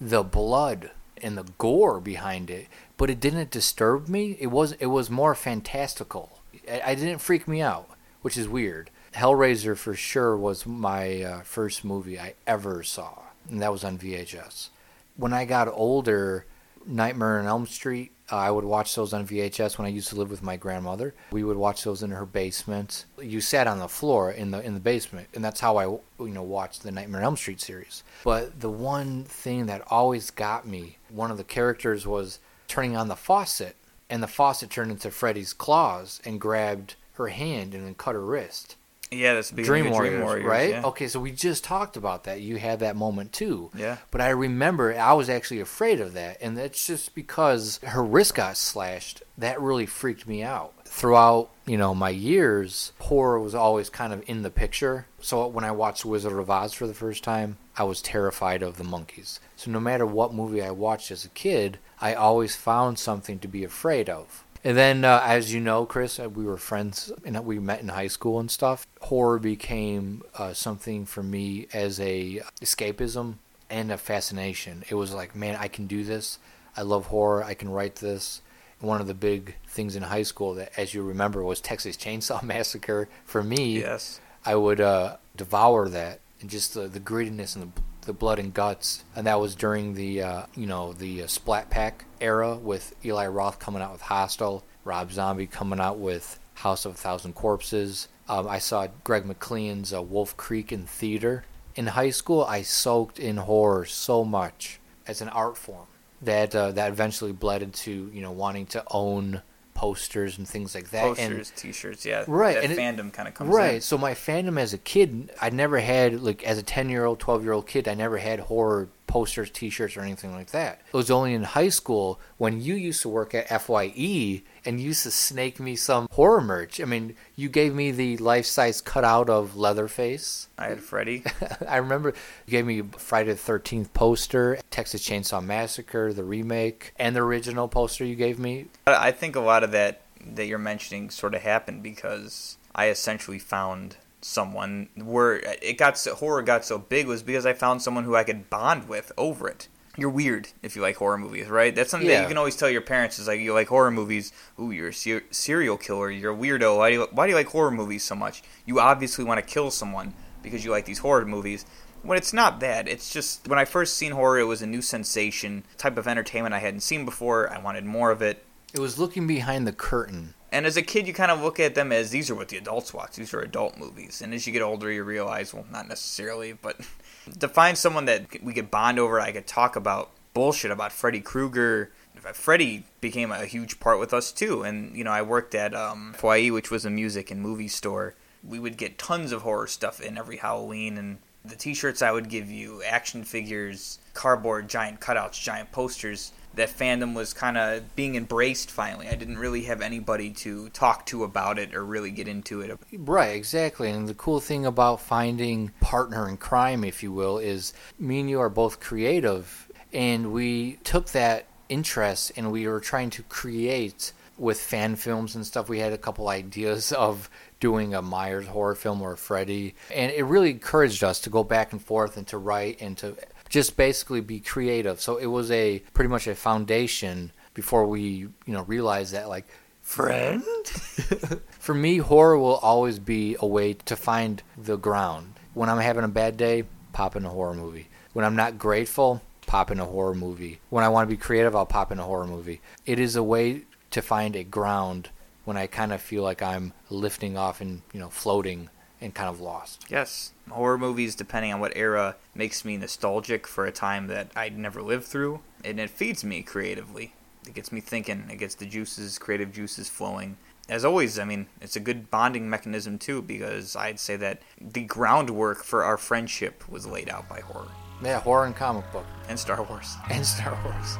the 0.00 0.24
blood 0.24 0.90
and 1.22 1.38
the 1.38 1.44
gore 1.58 2.00
behind 2.00 2.50
it, 2.50 2.66
but 2.96 3.08
it 3.08 3.20
didn't 3.20 3.52
disturb 3.52 4.08
me. 4.08 4.36
It 4.40 4.48
was 4.48 4.72
it 4.72 4.86
was 4.86 5.08
more 5.08 5.36
fantastical. 5.36 6.40
I, 6.68 6.82
I 6.86 6.94
didn't 6.96 7.18
freak 7.20 7.46
me 7.46 7.62
out, 7.62 7.88
which 8.24 8.38
is 8.38 8.48
weird. 8.48 8.88
Hellraiser 9.14 9.76
for 9.76 9.92
sure 9.92 10.34
was 10.34 10.64
my 10.64 11.22
uh, 11.22 11.40
first 11.42 11.84
movie 11.84 12.18
I 12.18 12.32
ever 12.46 12.82
saw, 12.82 13.18
and 13.50 13.60
that 13.60 13.70
was 13.70 13.84
on 13.84 13.98
VHS. 13.98 14.70
When 15.18 15.34
I 15.34 15.44
got 15.44 15.68
older, 15.68 16.46
Nightmare 16.86 17.38
on 17.38 17.46
Elm 17.46 17.66
Street, 17.66 18.12
uh, 18.32 18.36
I 18.36 18.50
would 18.50 18.64
watch 18.64 18.94
those 18.94 19.12
on 19.12 19.26
VHS 19.26 19.76
when 19.76 19.84
I 19.84 19.90
used 19.90 20.08
to 20.08 20.16
live 20.16 20.30
with 20.30 20.42
my 20.42 20.56
grandmother. 20.56 21.12
We 21.32 21.44
would 21.44 21.58
watch 21.58 21.84
those 21.84 22.02
in 22.02 22.12
her 22.12 22.24
basement. 22.24 23.04
You 23.20 23.42
sat 23.42 23.66
on 23.66 23.78
the 23.78 23.88
floor 23.88 24.30
in 24.30 24.52
the 24.52 24.64
in 24.64 24.72
the 24.72 24.80
basement, 24.80 25.28
and 25.34 25.44
that's 25.44 25.60
how 25.60 25.76
I 25.76 25.84
you 25.84 26.32
know 26.32 26.42
watched 26.42 26.82
the 26.82 26.92
Nightmare 26.92 27.20
on 27.20 27.26
Elm 27.26 27.36
Street 27.36 27.60
series. 27.60 28.04
But 28.24 28.58
the 28.58 28.70
one 28.70 29.24
thing 29.24 29.66
that 29.66 29.82
always 29.90 30.30
got 30.30 30.66
me, 30.66 30.96
one 31.10 31.30
of 31.30 31.36
the 31.36 31.44
characters 31.44 32.06
was 32.06 32.38
turning 32.68 32.96
on 32.96 33.08
the 33.08 33.16
faucet, 33.16 33.76
and 34.08 34.22
the 34.22 34.28
faucet 34.28 34.70
turned 34.70 34.92
into 34.92 35.10
Freddy's 35.10 35.52
claws 35.52 36.22
and 36.24 36.40
grabbed 36.40 36.94
her 37.14 37.28
hand 37.28 37.74
and 37.74 37.86
then 37.86 37.94
cut 37.94 38.14
her 38.14 38.24
wrist. 38.24 38.76
Yeah, 39.10 39.34
that's 39.34 39.50
Dream 39.50 39.66
Dream 39.66 39.90
Warriors, 39.90 40.22
Warriors, 40.22 40.46
right? 40.46 40.70
yeah. 40.70 40.82
Okay, 40.86 41.08
so 41.08 41.20
we 41.20 41.30
just 41.30 41.64
talked 41.64 41.96
about 41.96 42.24
that. 42.24 42.40
You 42.40 42.56
had 42.56 42.80
that 42.80 42.96
moment 42.96 43.32
too. 43.32 43.70
Yeah. 43.76 43.98
But 44.10 44.20
I 44.20 44.30
remember 44.30 44.98
I 44.98 45.12
was 45.12 45.28
actually 45.28 45.60
afraid 45.60 46.00
of 46.00 46.14
that, 46.14 46.38
and 46.40 46.56
that's 46.56 46.86
just 46.86 47.14
because 47.14 47.78
her 47.84 48.02
wrist 48.02 48.34
got 48.34 48.56
slashed. 48.56 49.22
That 49.38 49.60
really 49.60 49.86
freaked 49.86 50.26
me 50.26 50.42
out. 50.42 50.72
Throughout, 50.84 51.50
you 51.66 51.76
know, 51.76 51.94
my 51.94 52.10
years, 52.10 52.92
horror 53.00 53.40
was 53.40 53.54
always 53.54 53.90
kind 53.90 54.12
of 54.12 54.22
in 54.28 54.42
the 54.42 54.50
picture. 54.50 55.06
So 55.20 55.46
when 55.46 55.64
I 55.64 55.72
watched 55.72 56.04
Wizard 56.04 56.32
of 56.32 56.50
Oz 56.50 56.72
for 56.72 56.86
the 56.86 56.94
first 56.94 57.24
time, 57.24 57.56
I 57.76 57.84
was 57.84 58.00
terrified 58.00 58.62
of 58.62 58.76
the 58.76 58.84
monkeys. 58.84 59.40
So 59.56 59.70
no 59.70 59.80
matter 59.80 60.06
what 60.06 60.34
movie 60.34 60.62
I 60.62 60.70
watched 60.70 61.10
as 61.10 61.24
a 61.24 61.30
kid, 61.30 61.78
I 62.00 62.14
always 62.14 62.54
found 62.54 62.98
something 62.98 63.38
to 63.40 63.48
be 63.48 63.64
afraid 63.64 64.08
of. 64.08 64.44
And 64.66 64.76
then, 64.78 65.04
uh, 65.04 65.20
as 65.22 65.52
you 65.52 65.60
know, 65.60 65.84
Chris, 65.84 66.18
uh, 66.18 66.28
we 66.30 66.44
were 66.44 66.56
friends 66.56 67.12
and 67.24 67.38
we 67.44 67.58
met 67.58 67.80
in 67.82 67.88
high 67.88 68.06
school 68.06 68.40
and 68.40 68.50
stuff. 68.50 68.86
Horror 69.02 69.38
became 69.38 70.22
uh, 70.36 70.54
something 70.54 71.04
for 71.04 71.22
me 71.22 71.66
as 71.74 72.00
a 72.00 72.40
escapism 72.62 73.34
and 73.68 73.92
a 73.92 73.98
fascination. 73.98 74.82
It 74.88 74.94
was 74.94 75.12
like, 75.12 75.36
man, 75.36 75.56
I 75.60 75.68
can 75.68 75.86
do 75.86 76.02
this. 76.02 76.38
I 76.76 76.82
love 76.82 77.06
horror. 77.06 77.44
I 77.44 77.52
can 77.52 77.68
write 77.68 77.96
this. 77.96 78.40
One 78.80 79.02
of 79.02 79.06
the 79.06 79.14
big 79.14 79.56
things 79.66 79.96
in 79.96 80.02
high 80.04 80.22
school 80.22 80.54
that, 80.54 80.72
as 80.78 80.94
you 80.94 81.02
remember, 81.02 81.44
was 81.44 81.60
Texas 81.60 81.96
Chainsaw 81.96 82.42
Massacre. 82.54 83.08
For 83.24 83.42
me, 83.42 83.80
Yes. 83.80 84.20
I 84.46 84.56
would 84.56 84.80
uh, 84.80 85.16
devour 85.36 85.88
that 85.90 86.20
and 86.40 86.48
just 86.50 86.74
the, 86.74 86.88
the 86.88 87.00
grittiness 87.00 87.54
and 87.54 87.72
the, 87.74 87.82
the 88.04 88.12
blood 88.12 88.38
and 88.38 88.54
guts. 88.54 89.04
And 89.14 89.26
that 89.26 89.40
was 89.40 89.54
during 89.54 89.94
the 89.94 90.22
uh, 90.22 90.42
you 90.54 90.66
know 90.66 90.92
the 90.92 91.22
uh, 91.22 91.26
Splat 91.26 91.70
Pack 91.70 92.04
era 92.20 92.56
with 92.56 92.94
Eli 93.04 93.26
Roth 93.26 93.58
coming 93.58 93.82
out 93.82 93.92
with 93.92 94.02
Hostel, 94.02 94.64
Rob 94.84 95.12
Zombie 95.12 95.46
coming 95.46 95.80
out 95.80 95.98
with 95.98 96.38
House 96.54 96.84
of 96.84 96.92
a 96.92 96.96
Thousand 96.96 97.34
Corpses. 97.34 98.08
Um, 98.28 98.48
I 98.48 98.58
saw 98.58 98.86
Greg 99.02 99.24
McLean's 99.24 99.92
uh, 99.92 100.02
Wolf 100.02 100.36
Creek 100.36 100.72
in 100.72 100.86
theater. 100.86 101.44
In 101.74 101.88
high 101.88 102.10
school, 102.10 102.44
I 102.44 102.62
soaked 102.62 103.18
in 103.18 103.36
horror 103.36 103.84
so 103.84 104.24
much 104.24 104.78
as 105.06 105.20
an 105.20 105.28
art 105.28 105.56
form 105.56 105.86
that 106.22 106.54
uh, 106.54 106.72
that 106.72 106.90
eventually 106.90 107.32
bled 107.32 107.62
into 107.62 108.10
you 108.12 108.22
know 108.22 108.32
wanting 108.32 108.66
to 108.66 108.84
own 108.90 109.42
posters 109.74 110.38
and 110.38 110.46
things 110.48 110.74
like 110.74 110.90
that. 110.90 111.04
And- 111.18 111.36
Posters, 111.36 111.52
T-shirts, 111.56 112.06
yeah. 112.06 112.24
Right, 112.26 112.54
That 112.54 112.64
and 112.64 112.78
fandom 112.78 113.12
kind 113.12 113.28
of 113.28 113.34
comes 113.34 113.52
right 113.54 113.74
in. 113.74 113.80
so 113.80 113.98
my 113.98 114.14
fandom 114.14 114.58
as 114.58 114.72
a 114.72 114.78
kid 114.78 115.30
i 115.40 115.50
never 115.50 115.80
had 115.80 116.20
like 116.22 116.42
as 116.44 116.58
a 116.58 116.62
10 116.62 116.88
year 116.88 117.04
old 117.04 117.18
12 117.18 117.42
year 117.42 117.52
old 117.52 117.66
kid 117.66 117.88
i 117.88 117.94
never 117.94 118.18
had 118.18 118.38
horror 118.40 118.88
posters 119.14 119.48
t-shirts 119.48 119.96
or 119.96 120.00
anything 120.00 120.32
like 120.32 120.50
that 120.50 120.80
it 120.92 120.96
was 120.96 121.08
only 121.08 121.34
in 121.34 121.44
high 121.44 121.68
school 121.68 122.18
when 122.36 122.60
you 122.60 122.74
used 122.74 123.00
to 123.00 123.08
work 123.08 123.32
at 123.32 123.46
fye 123.62 124.42
and 124.64 124.80
used 124.80 125.04
to 125.04 125.10
snake 125.10 125.60
me 125.60 125.76
some 125.76 126.08
horror 126.10 126.40
merch 126.40 126.80
i 126.80 126.84
mean 126.84 127.14
you 127.36 127.48
gave 127.48 127.72
me 127.72 127.92
the 127.92 128.16
life-size 128.16 128.80
cutout 128.80 129.30
of 129.30 129.56
leatherface 129.56 130.48
I 130.58 130.66
had 130.68 130.80
Freddy. 130.80 131.24
I 131.68 131.78
remember 131.78 132.14
you 132.46 132.50
gave 132.50 132.66
me 132.66 132.82
Friday 132.96 133.32
the 133.32 133.36
Thirteenth 133.36 133.92
poster, 133.92 134.58
Texas 134.70 135.06
Chainsaw 135.06 135.44
Massacre, 135.44 136.12
the 136.12 136.24
remake, 136.24 136.92
and 136.96 137.16
the 137.16 137.22
original 137.22 137.68
poster 137.68 138.04
you 138.04 138.14
gave 138.14 138.38
me. 138.38 138.66
I 138.86 139.10
think 139.10 139.36
a 139.36 139.40
lot 139.40 139.64
of 139.64 139.72
that 139.72 140.02
that 140.24 140.46
you're 140.46 140.58
mentioning 140.58 141.10
sort 141.10 141.34
of 141.34 141.42
happened 141.42 141.82
because 141.82 142.56
I 142.74 142.88
essentially 142.88 143.38
found 143.38 143.96
someone 144.24 144.88
where 144.96 145.34
it 145.34 145.76
got 145.76 145.98
so, 145.98 146.14
horror 146.14 146.40
got 146.40 146.64
so 146.64 146.78
big 146.78 147.06
was 147.06 147.22
because 147.22 147.44
I 147.44 147.52
found 147.52 147.82
someone 147.82 148.04
who 148.04 148.16
I 148.16 148.24
could 148.24 148.48
bond 148.48 148.88
with 148.88 149.12
over 149.18 149.48
it. 149.48 149.68
You're 149.96 150.10
weird 150.10 150.48
if 150.62 150.74
you 150.74 150.82
like 150.82 150.96
horror 150.96 151.18
movies, 151.18 151.48
right? 151.48 151.72
That's 151.72 151.90
something 151.90 152.08
that 152.08 152.22
you 152.22 152.28
can 152.28 152.38
always 152.38 152.56
tell 152.56 152.68
your 152.70 152.80
parents 152.80 153.18
is 153.18 153.28
like 153.28 153.38
you 153.38 153.52
like 153.52 153.68
horror 153.68 153.92
movies. 153.92 154.32
Ooh, 154.58 154.72
you're 154.72 154.88
a 154.88 154.94
ser- 154.94 155.22
serial 155.30 155.76
killer. 155.76 156.10
You're 156.10 156.32
a 156.32 156.36
weirdo. 156.36 156.78
Why 156.78 156.90
do 156.90 156.96
you 156.96 157.08
why 157.12 157.26
do 157.26 157.30
you 157.30 157.36
like 157.36 157.48
horror 157.48 157.70
movies 157.70 158.02
so 158.02 158.16
much? 158.16 158.42
You 158.66 158.80
obviously 158.80 159.24
want 159.24 159.38
to 159.38 159.54
kill 159.54 159.70
someone 159.70 160.14
because 160.42 160.64
you 160.64 160.70
like 160.72 160.86
these 160.86 160.98
horror 160.98 161.26
movies. 161.26 161.64
When 162.02 162.18
it's 162.18 162.32
not 162.32 162.60
that, 162.60 162.88
it's 162.88 163.12
just 163.12 163.46
when 163.46 163.58
I 163.58 163.64
first 163.64 163.96
seen 163.96 164.12
horror, 164.12 164.38
it 164.38 164.44
was 164.44 164.62
a 164.62 164.66
new 164.66 164.82
sensation, 164.82 165.64
type 165.78 165.96
of 165.96 166.08
entertainment 166.08 166.54
I 166.54 166.58
hadn't 166.58 166.80
seen 166.80 167.04
before. 167.04 167.52
I 167.52 167.58
wanted 167.58 167.84
more 167.84 168.10
of 168.10 168.20
it. 168.20 168.44
It 168.72 168.80
was 168.80 168.98
looking 168.98 169.26
behind 169.26 169.66
the 169.66 169.72
curtain. 169.72 170.34
And 170.54 170.66
as 170.66 170.76
a 170.76 170.82
kid, 170.82 171.08
you 171.08 171.12
kind 171.12 171.32
of 171.32 171.42
look 171.42 171.58
at 171.58 171.74
them 171.74 171.90
as 171.90 172.12
these 172.12 172.30
are 172.30 172.36
what 172.36 172.46
the 172.46 172.56
adults 172.56 172.94
watch. 172.94 173.16
These 173.16 173.34
are 173.34 173.40
adult 173.40 173.76
movies. 173.76 174.22
And 174.22 174.32
as 174.32 174.46
you 174.46 174.52
get 174.52 174.62
older, 174.62 174.90
you 174.90 175.02
realize, 175.02 175.52
well, 175.52 175.66
not 175.68 175.88
necessarily, 175.88 176.52
but 176.52 176.78
to 177.40 177.48
find 177.48 177.76
someone 177.76 178.04
that 178.04 178.40
we 178.40 178.54
could 178.54 178.70
bond 178.70 179.00
over, 179.00 179.20
I 179.20 179.32
could 179.32 179.48
talk 179.48 179.74
about 179.74 180.10
bullshit 180.32 180.70
about 180.70 180.92
Freddy 180.92 181.20
Krueger. 181.20 181.90
Freddy 182.34 182.84
became 183.00 183.32
a 183.32 183.46
huge 183.46 183.80
part 183.80 183.98
with 183.98 184.14
us 184.14 184.30
too. 184.30 184.62
And 184.62 184.96
you 184.96 185.02
know, 185.02 185.10
I 185.10 185.22
worked 185.22 185.56
at 185.56 185.74
um, 185.74 186.14
FYE, 186.16 186.50
which 186.50 186.70
was 186.70 186.84
a 186.84 186.90
music 186.90 187.32
and 187.32 187.42
movie 187.42 187.66
store. 187.66 188.14
We 188.44 188.60
would 188.60 188.76
get 188.76 188.96
tons 188.96 189.32
of 189.32 189.42
horror 189.42 189.66
stuff 189.66 190.00
in 190.00 190.16
every 190.16 190.36
Halloween, 190.36 190.96
and 190.96 191.18
the 191.44 191.56
T-shirts 191.56 192.02
I 192.02 192.10
would 192.10 192.28
give 192.28 192.50
you, 192.50 192.82
action 192.82 193.24
figures, 193.24 193.98
cardboard, 194.14 194.68
giant 194.68 195.00
cutouts, 195.00 195.40
giant 195.40 195.72
posters. 195.72 196.32
That 196.54 196.68
fandom 196.68 197.14
was 197.14 197.32
kind 197.32 197.58
of 197.58 197.96
being 197.96 198.14
embraced 198.14 198.70
finally. 198.70 199.08
I 199.08 199.16
didn't 199.16 199.38
really 199.38 199.62
have 199.64 199.80
anybody 199.80 200.30
to 200.30 200.68
talk 200.68 201.04
to 201.06 201.24
about 201.24 201.58
it 201.58 201.74
or 201.74 201.84
really 201.84 202.12
get 202.12 202.28
into 202.28 202.60
it. 202.60 202.78
Right, 202.92 203.34
exactly. 203.34 203.90
And 203.90 204.08
the 204.08 204.14
cool 204.14 204.38
thing 204.38 204.64
about 204.64 205.00
finding 205.00 205.70
partner 205.80 206.28
in 206.28 206.36
crime, 206.36 206.84
if 206.84 207.02
you 207.02 207.10
will, 207.10 207.38
is 207.38 207.72
me 207.98 208.20
and 208.20 208.30
you 208.30 208.38
are 208.38 208.48
both 208.48 208.78
creative, 208.78 209.68
and 209.92 210.32
we 210.32 210.78
took 210.84 211.08
that 211.08 211.46
interest 211.68 212.30
and 212.36 212.52
we 212.52 212.68
were 212.68 212.80
trying 212.80 213.10
to 213.10 213.22
create 213.24 214.12
with 214.36 214.60
fan 214.60 214.96
films 214.96 215.34
and 215.34 215.46
stuff. 215.46 215.68
We 215.68 215.78
had 215.78 215.92
a 215.92 215.98
couple 215.98 216.28
ideas 216.28 216.92
of 216.92 217.30
doing 217.60 217.94
a 217.94 218.02
Myers 218.02 218.46
horror 218.46 218.74
film 218.74 219.00
or 219.02 219.16
Freddy, 219.16 219.74
and 219.92 220.12
it 220.12 220.24
really 220.24 220.50
encouraged 220.50 221.02
us 221.02 221.20
to 221.20 221.30
go 221.30 221.44
back 221.44 221.72
and 221.72 221.82
forth 221.82 222.16
and 222.16 222.26
to 222.28 222.38
write 222.38 222.80
and 222.80 222.96
to 222.98 223.16
just 223.48 223.76
basically 223.76 224.20
be 224.20 224.40
creative. 224.40 225.00
So 225.00 225.16
it 225.16 225.26
was 225.26 225.50
a 225.50 225.80
pretty 225.92 226.08
much 226.08 226.26
a 226.26 226.34
foundation 226.34 227.32
before 227.54 227.86
we, 227.86 228.00
you 228.02 228.32
know, 228.46 228.62
realized 228.62 229.14
that 229.14 229.28
like 229.28 229.46
friend 229.80 230.42
for 231.58 231.74
me, 231.74 231.98
horror 231.98 232.38
will 232.38 232.56
always 232.56 232.98
be 232.98 233.36
a 233.38 233.46
way 233.46 233.74
to 233.74 233.96
find 233.96 234.42
the 234.56 234.76
ground. 234.76 235.34
When 235.52 235.68
I'm 235.68 235.78
having 235.78 236.04
a 236.04 236.08
bad 236.08 236.36
day, 236.36 236.64
pop 236.92 237.16
in 237.16 237.24
a 237.24 237.30
horror 237.30 237.54
movie. 237.54 237.88
When 238.12 238.24
I'm 238.24 238.36
not 238.36 238.58
grateful, 238.58 239.22
pop 239.46 239.70
in 239.70 239.78
a 239.78 239.84
horror 239.84 240.14
movie. 240.14 240.60
When 240.70 240.84
I 240.84 240.88
want 240.88 241.08
to 241.08 241.14
be 241.14 241.20
creative, 241.20 241.54
I'll 241.54 241.66
pop 241.66 241.92
in 241.92 241.98
a 241.98 242.04
horror 242.04 242.26
movie. 242.26 242.60
It 242.86 242.98
is 242.98 243.14
a 243.14 243.22
way 243.22 243.62
to 243.90 244.02
find 244.02 244.34
a 244.34 244.42
ground 244.42 245.10
when 245.44 245.56
I 245.56 245.66
kind 245.66 245.92
of 245.92 246.00
feel 246.00 246.22
like 246.22 246.42
I'm 246.42 246.72
lifting 246.90 247.36
off 247.36 247.60
and, 247.60 247.82
you 247.92 248.00
know, 248.00 248.08
floating 248.10 248.70
and 249.00 249.12
kind 249.14 249.28
of 249.28 249.40
lost. 249.40 249.84
Yes, 249.90 250.32
horror 250.48 250.78
movies, 250.78 251.14
depending 251.14 251.52
on 251.52 251.60
what 251.60 251.72
era, 251.76 252.16
makes 252.34 252.64
me 252.64 252.76
nostalgic 252.76 253.46
for 253.46 253.66
a 253.66 253.72
time 253.72 254.06
that 254.06 254.30
I'd 254.34 254.56
never 254.58 254.80
lived 254.82 255.04
through, 255.04 255.40
and 255.64 255.78
it 255.78 255.90
feeds 255.90 256.24
me 256.24 256.42
creatively. 256.42 257.14
It 257.46 257.52
gets 257.54 257.70
me 257.70 257.80
thinking. 257.80 258.24
It 258.30 258.36
gets 258.38 258.54
the 258.54 258.64
juices, 258.64 259.18
creative 259.18 259.52
juices 259.52 259.90
flowing. 259.90 260.38
As 260.66 260.82
always, 260.82 261.18
I 261.18 261.24
mean, 261.24 261.48
it's 261.60 261.76
a 261.76 261.80
good 261.80 262.10
bonding 262.10 262.48
mechanism 262.48 262.98
too, 262.98 263.20
because 263.20 263.76
I'd 263.76 264.00
say 264.00 264.16
that 264.16 264.40
the 264.58 264.84
groundwork 264.84 265.62
for 265.62 265.84
our 265.84 265.98
friendship 265.98 266.66
was 266.70 266.86
laid 266.86 267.10
out 267.10 267.28
by 267.28 267.40
horror 267.40 267.68
Yeah, 268.02 268.20
horror 268.20 268.46
and 268.46 268.56
comic 268.56 268.90
book 268.90 269.04
and 269.28 269.38
Star 269.38 269.62
Wars. 269.64 269.94
and 270.08 270.24
Star 270.24 270.58
Wars. 270.64 270.96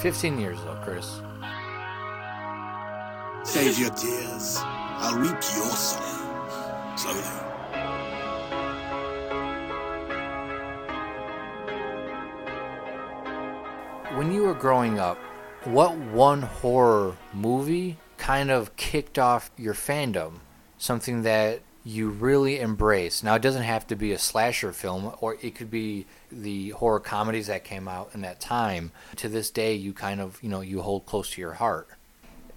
15 0.00 0.38
years 0.38 0.58
though, 0.62 0.78
Chris. 0.84 1.20
Save 3.46 3.78
your 3.78 3.90
tears. 3.90 4.58
I'll 4.60 5.20
weep 5.20 5.30
your 5.30 5.70
sorrow. 5.70 6.96
Slowly. 6.96 7.22
When 14.16 14.32
you 14.32 14.42
were 14.42 14.52
growing 14.52 14.98
up, 14.98 15.16
what 15.64 15.96
one 15.96 16.42
horror 16.42 17.16
movie 17.32 17.96
kind 18.18 18.50
of 18.50 18.74
kicked 18.74 19.16
off 19.18 19.52
your 19.56 19.74
fandom? 19.74 20.40
Something 20.76 21.22
that 21.22 21.60
you 21.84 22.10
really 22.10 22.58
embrace. 22.58 23.22
Now, 23.22 23.36
it 23.36 23.42
doesn't 23.42 23.62
have 23.62 23.86
to 23.86 23.94
be 23.94 24.10
a 24.10 24.18
slasher 24.18 24.72
film, 24.72 25.14
or 25.20 25.36
it 25.40 25.54
could 25.54 25.70
be 25.70 26.06
the 26.32 26.70
horror 26.70 26.98
comedies 26.98 27.46
that 27.46 27.62
came 27.62 27.86
out 27.86 28.10
in 28.12 28.22
that 28.22 28.40
time. 28.40 28.90
To 29.16 29.28
this 29.28 29.50
day, 29.50 29.74
you 29.74 29.92
kind 29.92 30.20
of, 30.20 30.42
you 30.42 30.48
know, 30.48 30.62
you 30.62 30.82
hold 30.82 31.06
close 31.06 31.30
to 31.30 31.40
your 31.40 31.52
heart. 31.52 31.88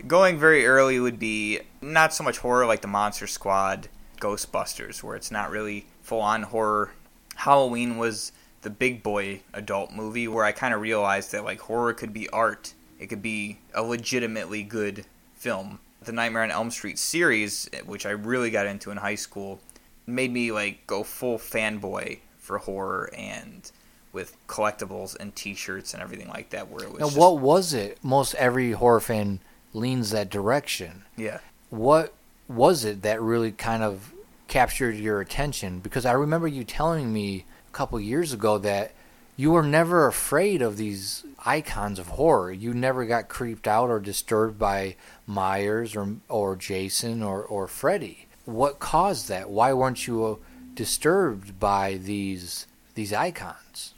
Going 0.08 0.38
very 0.40 0.66
early 0.66 1.00
would 1.00 1.20
be 1.20 1.60
not 1.82 2.14
so 2.14 2.24
much 2.24 2.38
horror 2.40 2.66
like 2.66 2.82
the 2.82 2.88
Monster 2.88 3.28
Squad, 3.28 3.90
Ghostbusters, 4.20 5.04
where 5.04 5.16
it's 5.16 5.32
not 5.32 5.52
really 5.52 5.86
full 6.02 6.22
on 6.22 6.44
horror. 6.44 6.92
Halloween 7.36 7.98
was 7.98 8.32
the 8.62 8.70
big 8.70 9.04
boy 9.04 9.42
adult 9.54 9.92
movie 9.94 10.28
where 10.28 10.44
I 10.46 10.52
kind 10.52 10.74
of 10.74 10.82
realized 10.82 11.32
that 11.32 11.44
like 11.44 11.60
horror 11.62 11.94
could 11.94 12.14
be 12.14 12.30
art. 12.30 12.74
It 13.00 13.08
could 13.08 13.22
be 13.22 13.60
a 13.74 13.82
legitimately 13.84 14.64
good 14.64 15.06
film. 15.36 15.80
The 16.02 16.12
Nightmare 16.12 16.44
on 16.44 16.52
Elm 16.52 16.72
Street 16.72 16.98
series, 16.98 17.70
which 17.86 18.06
I 18.06 18.12
really 18.12 18.52
got 18.52 18.66
into 18.68 18.92
in 18.92 18.98
high 18.98 19.16
school, 19.16 19.60
made 20.08 20.32
me 20.32 20.52
like 20.52 20.88
go 20.88 21.04
full 21.04 21.38
fanboy 21.38 22.20
for 22.38 22.58
horror 22.60 23.10
and 23.16 23.70
with 24.12 24.36
collectibles 24.48 25.16
and 25.20 25.36
T-shirts 25.36 25.94
and 25.94 26.02
everything 26.02 26.30
like 26.30 26.50
that. 26.50 26.70
Where 26.70 26.84
it 26.86 26.92
was 26.92 27.00
Now, 27.00 27.06
just- 27.08 27.18
what 27.18 27.40
was 27.40 27.74
it? 27.74 27.98
Most 28.04 28.34
every 28.36 28.72
horror 28.72 29.00
fan 29.02 29.40
leans 29.74 30.12
that 30.12 30.30
direction. 30.30 31.04
yeah. 31.18 31.40
What 31.70 32.14
was 32.48 32.84
it 32.84 33.04
that 33.04 33.22
really 33.22 33.52
kind 33.52 33.84
of 33.84 34.12
captured 34.48 34.96
your 34.96 35.22
attention? 35.22 35.80
Because 35.80 36.04
I 36.06 36.14
remember 36.14 36.48
you 36.48 36.64
telling 36.64 37.14
me 37.14 37.46
a 37.68 37.72
couple 37.72 38.00
years 38.00 38.34
ago 38.34 38.58
that 38.58 38.92
you 39.38 39.52
were 39.52 39.64
never 39.64 40.08
afraid 40.08 40.62
of 40.64 40.76
these 40.78 41.24
icons 41.46 42.00
of 42.00 42.08
horror. 42.08 42.52
You 42.52 42.74
never 42.74 43.06
got 43.06 43.30
creeped 43.30 43.68
out 43.68 43.90
or 43.90 44.00
disturbed 44.00 44.58
by 44.58 44.96
Myers 45.28 45.96
or 45.96 46.16
or 46.28 46.56
Jason 46.56 47.22
or 47.22 47.44
or 47.44 47.68
Freddy. 47.68 48.26
What 48.46 48.80
caused 48.80 49.30
that? 49.30 49.50
Why 49.50 49.72
weren't 49.74 50.08
you 50.08 50.40
disturbed 50.74 51.60
by 51.60 51.96
these 51.98 52.66
these 52.96 53.14
icons? 53.14 53.94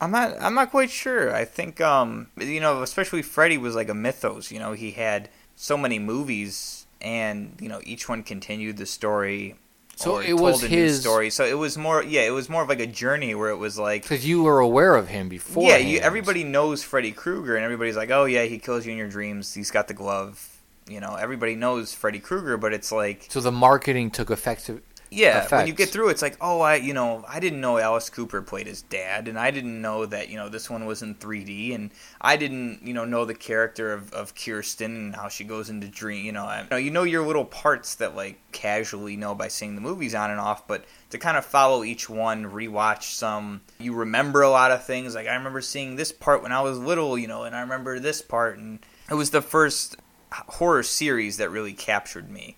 I'm 0.00 0.10
not. 0.10 0.36
I'm 0.40 0.54
not 0.54 0.70
quite 0.70 0.90
sure. 0.90 1.34
I 1.34 1.44
think, 1.44 1.80
um, 1.80 2.28
you 2.38 2.60
know, 2.60 2.82
especially 2.82 3.22
Freddy 3.22 3.56
was 3.58 3.74
like 3.74 3.88
a 3.88 3.94
mythos. 3.94 4.50
You 4.50 4.58
know, 4.58 4.72
he 4.72 4.90
had 4.92 5.30
so 5.54 5.76
many 5.76 5.98
movies, 5.98 6.86
and 7.00 7.56
you 7.60 7.68
know, 7.68 7.80
each 7.84 8.08
one 8.08 8.22
continued 8.22 8.76
the 8.76 8.86
story. 8.86 9.56
So 9.98 10.16
or 10.16 10.22
it 10.22 10.34
was 10.34 10.60
told 10.60 10.70
a 10.70 10.74
new 10.74 10.82
his- 10.82 11.00
story. 11.00 11.30
So 11.30 11.46
it 11.46 11.56
was 11.56 11.78
more. 11.78 12.02
Yeah, 12.02 12.22
it 12.22 12.30
was 12.30 12.50
more 12.50 12.62
of 12.62 12.68
like 12.68 12.80
a 12.80 12.86
journey 12.86 13.34
where 13.34 13.48
it 13.48 13.56
was 13.56 13.78
like. 13.78 14.02
Because 14.02 14.26
you 14.26 14.42
were 14.42 14.60
aware 14.60 14.94
of 14.96 15.08
him 15.08 15.30
before. 15.30 15.62
Yeah, 15.66 15.78
you, 15.78 15.98
everybody 16.00 16.44
knows 16.44 16.82
Freddy 16.82 17.12
Krueger, 17.12 17.56
and 17.56 17.64
everybody's 17.64 17.96
like, 17.96 18.10
"Oh 18.10 18.26
yeah, 18.26 18.44
he 18.44 18.58
kills 18.58 18.84
you 18.84 18.92
in 18.92 18.98
your 18.98 19.08
dreams. 19.08 19.54
He's 19.54 19.70
got 19.70 19.88
the 19.88 19.94
glove." 19.94 20.52
You 20.88 21.00
know, 21.00 21.16
everybody 21.16 21.56
knows 21.56 21.92
Freddy 21.94 22.20
Krueger, 22.20 22.56
but 22.56 22.72
it's 22.72 22.92
like, 22.92 23.26
So 23.28 23.40
the 23.40 23.50
marketing 23.50 24.08
took 24.12 24.30
effective. 24.30 24.82
Yeah, 25.10 25.46
when 25.48 25.66
you 25.66 25.72
get 25.72 25.90
through, 25.90 26.08
it's 26.08 26.22
like, 26.22 26.36
oh, 26.40 26.60
I, 26.60 26.76
you 26.76 26.92
know, 26.92 27.24
I 27.28 27.38
didn't 27.38 27.60
know 27.60 27.78
Alice 27.78 28.10
Cooper 28.10 28.42
played 28.42 28.66
his 28.66 28.82
dad, 28.82 29.28
and 29.28 29.38
I 29.38 29.50
didn't 29.50 29.80
know 29.80 30.04
that, 30.06 30.28
you 30.28 30.36
know, 30.36 30.48
this 30.48 30.68
one 30.68 30.84
was 30.84 31.02
in 31.02 31.14
3D, 31.14 31.74
and 31.74 31.90
I 32.20 32.36
didn't, 32.36 32.80
you 32.82 32.92
know, 32.92 33.04
know 33.04 33.24
the 33.24 33.34
character 33.34 33.92
of, 33.92 34.12
of 34.12 34.34
Kirsten 34.34 34.96
and 34.96 35.16
how 35.16 35.28
she 35.28 35.44
goes 35.44 35.70
into 35.70 35.86
dream, 35.86 36.24
you 36.24 36.32
know, 36.32 36.44
I, 36.44 36.62
you 36.62 36.68
know, 36.70 36.76
you 36.76 36.90
know 36.90 37.02
your 37.04 37.26
little 37.26 37.44
parts 37.44 37.94
that 37.96 38.16
like 38.16 38.38
casually 38.52 39.16
know 39.16 39.34
by 39.34 39.48
seeing 39.48 39.74
the 39.74 39.80
movies 39.80 40.14
on 40.14 40.30
and 40.30 40.40
off, 40.40 40.66
but 40.66 40.84
to 41.10 41.18
kind 41.18 41.36
of 41.36 41.44
follow 41.44 41.84
each 41.84 42.08
one, 42.08 42.44
rewatch 42.44 43.04
some, 43.14 43.60
you 43.78 43.94
remember 43.94 44.42
a 44.42 44.50
lot 44.50 44.72
of 44.72 44.84
things. 44.84 45.14
Like 45.14 45.28
I 45.28 45.34
remember 45.34 45.60
seeing 45.60 45.96
this 45.96 46.12
part 46.12 46.42
when 46.42 46.52
I 46.52 46.62
was 46.62 46.78
little, 46.78 47.16
you 47.16 47.28
know, 47.28 47.44
and 47.44 47.54
I 47.54 47.60
remember 47.60 48.00
this 48.00 48.22
part, 48.22 48.58
and 48.58 48.80
it 49.10 49.14
was 49.14 49.30
the 49.30 49.42
first 49.42 49.96
horror 50.32 50.82
series 50.82 51.36
that 51.36 51.50
really 51.50 51.72
captured 51.72 52.30
me 52.30 52.56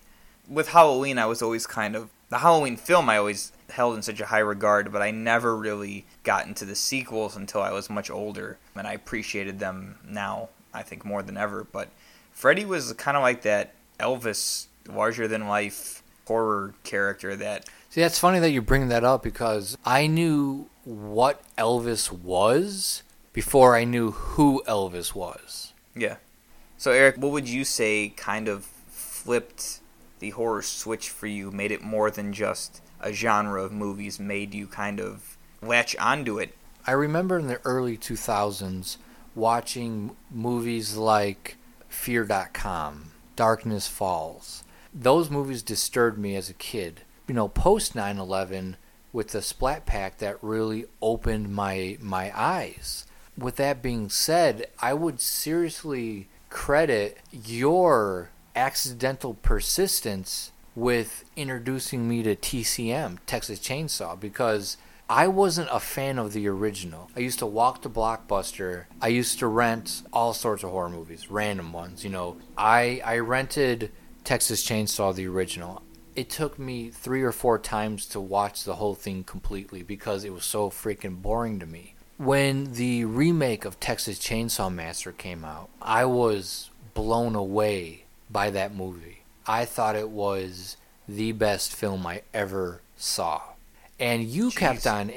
with 0.49 0.69
Halloween, 0.69 1.17
I 1.17 1.27
was 1.27 1.41
always 1.41 1.67
kind 1.67 1.95
of 1.95 2.09
the 2.29 2.39
Halloween 2.39 2.77
film. 2.77 3.09
I 3.09 3.17
always 3.17 3.51
held 3.69 3.95
in 3.95 4.01
such 4.01 4.19
a 4.19 4.25
high 4.25 4.39
regard, 4.39 4.91
but 4.91 5.01
I 5.01 5.11
never 5.11 5.55
really 5.55 6.05
got 6.23 6.47
into 6.47 6.65
the 6.65 6.75
sequels 6.75 7.35
until 7.35 7.61
I 7.61 7.71
was 7.71 7.89
much 7.89 8.09
older, 8.09 8.57
and 8.75 8.87
I 8.87 8.93
appreciated 8.93 9.59
them 9.59 9.97
now. 10.07 10.49
I 10.73 10.83
think 10.83 11.03
more 11.03 11.23
than 11.23 11.35
ever. 11.35 11.63
But 11.63 11.89
Freddy 12.31 12.63
was 12.63 12.93
kind 12.93 13.17
of 13.17 13.23
like 13.23 13.41
that 13.41 13.73
Elvis, 13.99 14.67
larger 14.87 15.27
than 15.27 15.47
life 15.47 16.03
horror 16.27 16.75
character 16.83 17.35
that 17.35 17.67
See, 17.89 18.01
that's 18.01 18.19
funny 18.19 18.37
that 18.37 18.51
you 18.51 18.61
bring 18.61 18.89
that 18.89 19.03
up 19.03 19.23
because 19.23 19.75
I 19.83 20.05
knew 20.05 20.69
what 20.83 21.41
Elvis 21.57 22.11
was 22.11 23.01
before 23.33 23.75
I 23.75 23.83
knew 23.83 24.11
who 24.11 24.61
Elvis 24.67 25.15
was. 25.15 25.73
Yeah. 25.95 26.17
So 26.77 26.91
Eric, 26.91 27.17
what 27.17 27.31
would 27.31 27.49
you 27.49 27.65
say 27.65 28.13
kind 28.15 28.47
of 28.47 28.65
flipped 28.89 29.79
the 30.19 30.31
horror 30.31 30.61
switch 30.61 31.09
for 31.09 31.27
you, 31.27 31.51
made 31.51 31.71
it 31.71 31.81
more 31.81 32.11
than 32.11 32.33
just 32.33 32.81
a 33.01 33.13
genre 33.13 33.63
of 33.63 33.71
movies, 33.71 34.19
made 34.19 34.53
you 34.53 34.67
kind 34.67 34.99
of 34.99 35.37
latch 35.61 35.95
onto 35.97 36.37
it? 36.37 36.55
I 36.85 36.91
remember 36.91 37.37
in 37.37 37.47
the 37.47 37.61
early 37.65 37.97
2000s 37.97 38.97
watching 39.35 40.15
movies 40.31 40.95
like 40.95 41.57
Fear.com, 41.87 43.11
Darkness 43.35 43.87
Falls. 43.87 44.63
Those 44.93 45.29
movies 45.29 45.61
disturbed 45.61 46.17
me 46.17 46.35
as 46.35 46.49
a 46.49 46.53
kid. 46.53 47.01
You 47.27 47.35
know, 47.35 47.47
post 47.47 47.95
9 47.95 48.17
11, 48.17 48.77
with 49.13 49.29
the 49.29 49.41
Splat 49.41 49.85
Pack, 49.85 50.17
that 50.17 50.43
really 50.43 50.85
opened 51.01 51.53
my, 51.53 51.97
my 52.01 52.31
eyes. 52.35 53.05
With 53.37 53.55
that 53.57 53.81
being 53.81 54.09
said, 54.09 54.67
I 54.81 54.93
would 54.93 55.21
seriously 55.21 56.27
credit 56.49 57.19
your 57.31 58.31
accidental 58.59 59.35
persistence 59.35 60.51
with 60.75 61.23
introducing 61.35 62.07
me 62.07 62.21
to 62.23 62.35
TCM, 62.35 63.17
Texas 63.25 63.59
Chainsaw, 63.59 64.19
because 64.19 64.77
I 65.09 65.27
wasn't 65.27 65.69
a 65.71 65.79
fan 65.79 66.19
of 66.19 66.33
the 66.33 66.47
original. 66.47 67.09
I 67.15 67.21
used 67.21 67.39
to 67.39 67.45
walk 67.45 67.81
to 67.81 67.89
Blockbuster. 67.89 68.85
I 69.01 69.07
used 69.07 69.39
to 69.39 69.47
rent 69.47 70.03
all 70.13 70.33
sorts 70.33 70.63
of 70.63 70.69
horror 70.71 70.89
movies, 70.89 71.31
random 71.31 71.73
ones. 71.73 72.03
You 72.03 72.11
know, 72.11 72.37
I 72.57 73.01
I 73.03 73.17
rented 73.19 73.91
Texas 74.23 74.63
Chainsaw 74.63 75.15
the 75.15 75.27
original. 75.27 75.81
It 76.15 76.29
took 76.29 76.59
me 76.59 76.89
three 76.89 77.23
or 77.23 77.31
four 77.31 77.57
times 77.57 78.05
to 78.07 78.19
watch 78.19 78.65
the 78.65 78.75
whole 78.75 78.93
thing 78.93 79.23
completely 79.23 79.83
because 79.83 80.25
it 80.25 80.33
was 80.33 80.43
so 80.43 80.69
freaking 80.69 81.21
boring 81.21 81.59
to 81.59 81.65
me. 81.65 81.95
When 82.17 82.73
the 82.73 83.05
remake 83.05 83.63
of 83.63 83.79
Texas 83.79 84.19
Chainsaw 84.19 84.71
Massacre 84.71 85.13
came 85.13 85.45
out, 85.45 85.69
I 85.81 86.03
was 86.03 86.69
blown 86.93 87.35
away 87.35 88.03
by 88.29 88.49
that 88.51 88.75
movie. 88.75 89.23
I 89.47 89.65
thought 89.65 89.95
it 89.95 90.09
was 90.09 90.77
the 91.07 91.31
best 91.31 91.73
film 91.73 92.05
I 92.05 92.21
ever 92.33 92.81
saw. 92.97 93.41
And 93.99 94.23
you 94.23 94.51
kept 94.51 94.85
on 94.87 95.11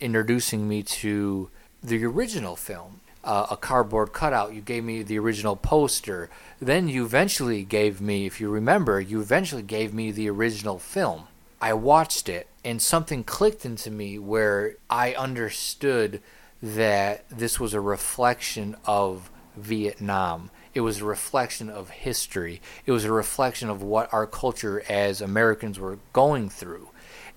introducing 0.00 0.68
me 0.68 0.82
to 0.82 1.48
the 1.82 2.04
original 2.04 2.56
film, 2.56 3.00
uh, 3.24 3.46
a 3.50 3.56
cardboard 3.56 4.12
cutout. 4.12 4.52
You 4.52 4.60
gave 4.60 4.84
me 4.84 5.02
the 5.02 5.18
original 5.18 5.56
poster. 5.56 6.28
Then 6.60 6.88
you 6.88 7.04
eventually 7.04 7.62
gave 7.62 8.00
me, 8.00 8.26
if 8.26 8.40
you 8.40 8.50
remember, 8.50 9.00
you 9.00 9.20
eventually 9.20 9.62
gave 9.62 9.94
me 9.94 10.10
the 10.10 10.28
original 10.28 10.78
film. 10.78 11.28
I 11.60 11.72
watched 11.72 12.28
it, 12.28 12.48
and 12.64 12.82
something 12.82 13.24
clicked 13.24 13.64
into 13.64 13.90
me 13.90 14.18
where 14.18 14.74
I 14.90 15.14
understood 15.14 16.20
that 16.62 17.24
this 17.30 17.58
was 17.58 17.72
a 17.74 17.80
reflection 17.80 18.76
of 18.84 19.30
Vietnam. 19.56 20.50
It 20.78 20.82
was 20.82 21.00
a 21.00 21.04
reflection 21.04 21.68
of 21.68 21.90
history. 21.90 22.62
It 22.86 22.92
was 22.92 23.04
a 23.04 23.10
reflection 23.10 23.68
of 23.68 23.82
what 23.82 24.14
our 24.14 24.28
culture 24.28 24.84
as 24.88 25.20
Americans 25.20 25.76
were 25.76 25.98
going 26.12 26.48
through. 26.48 26.90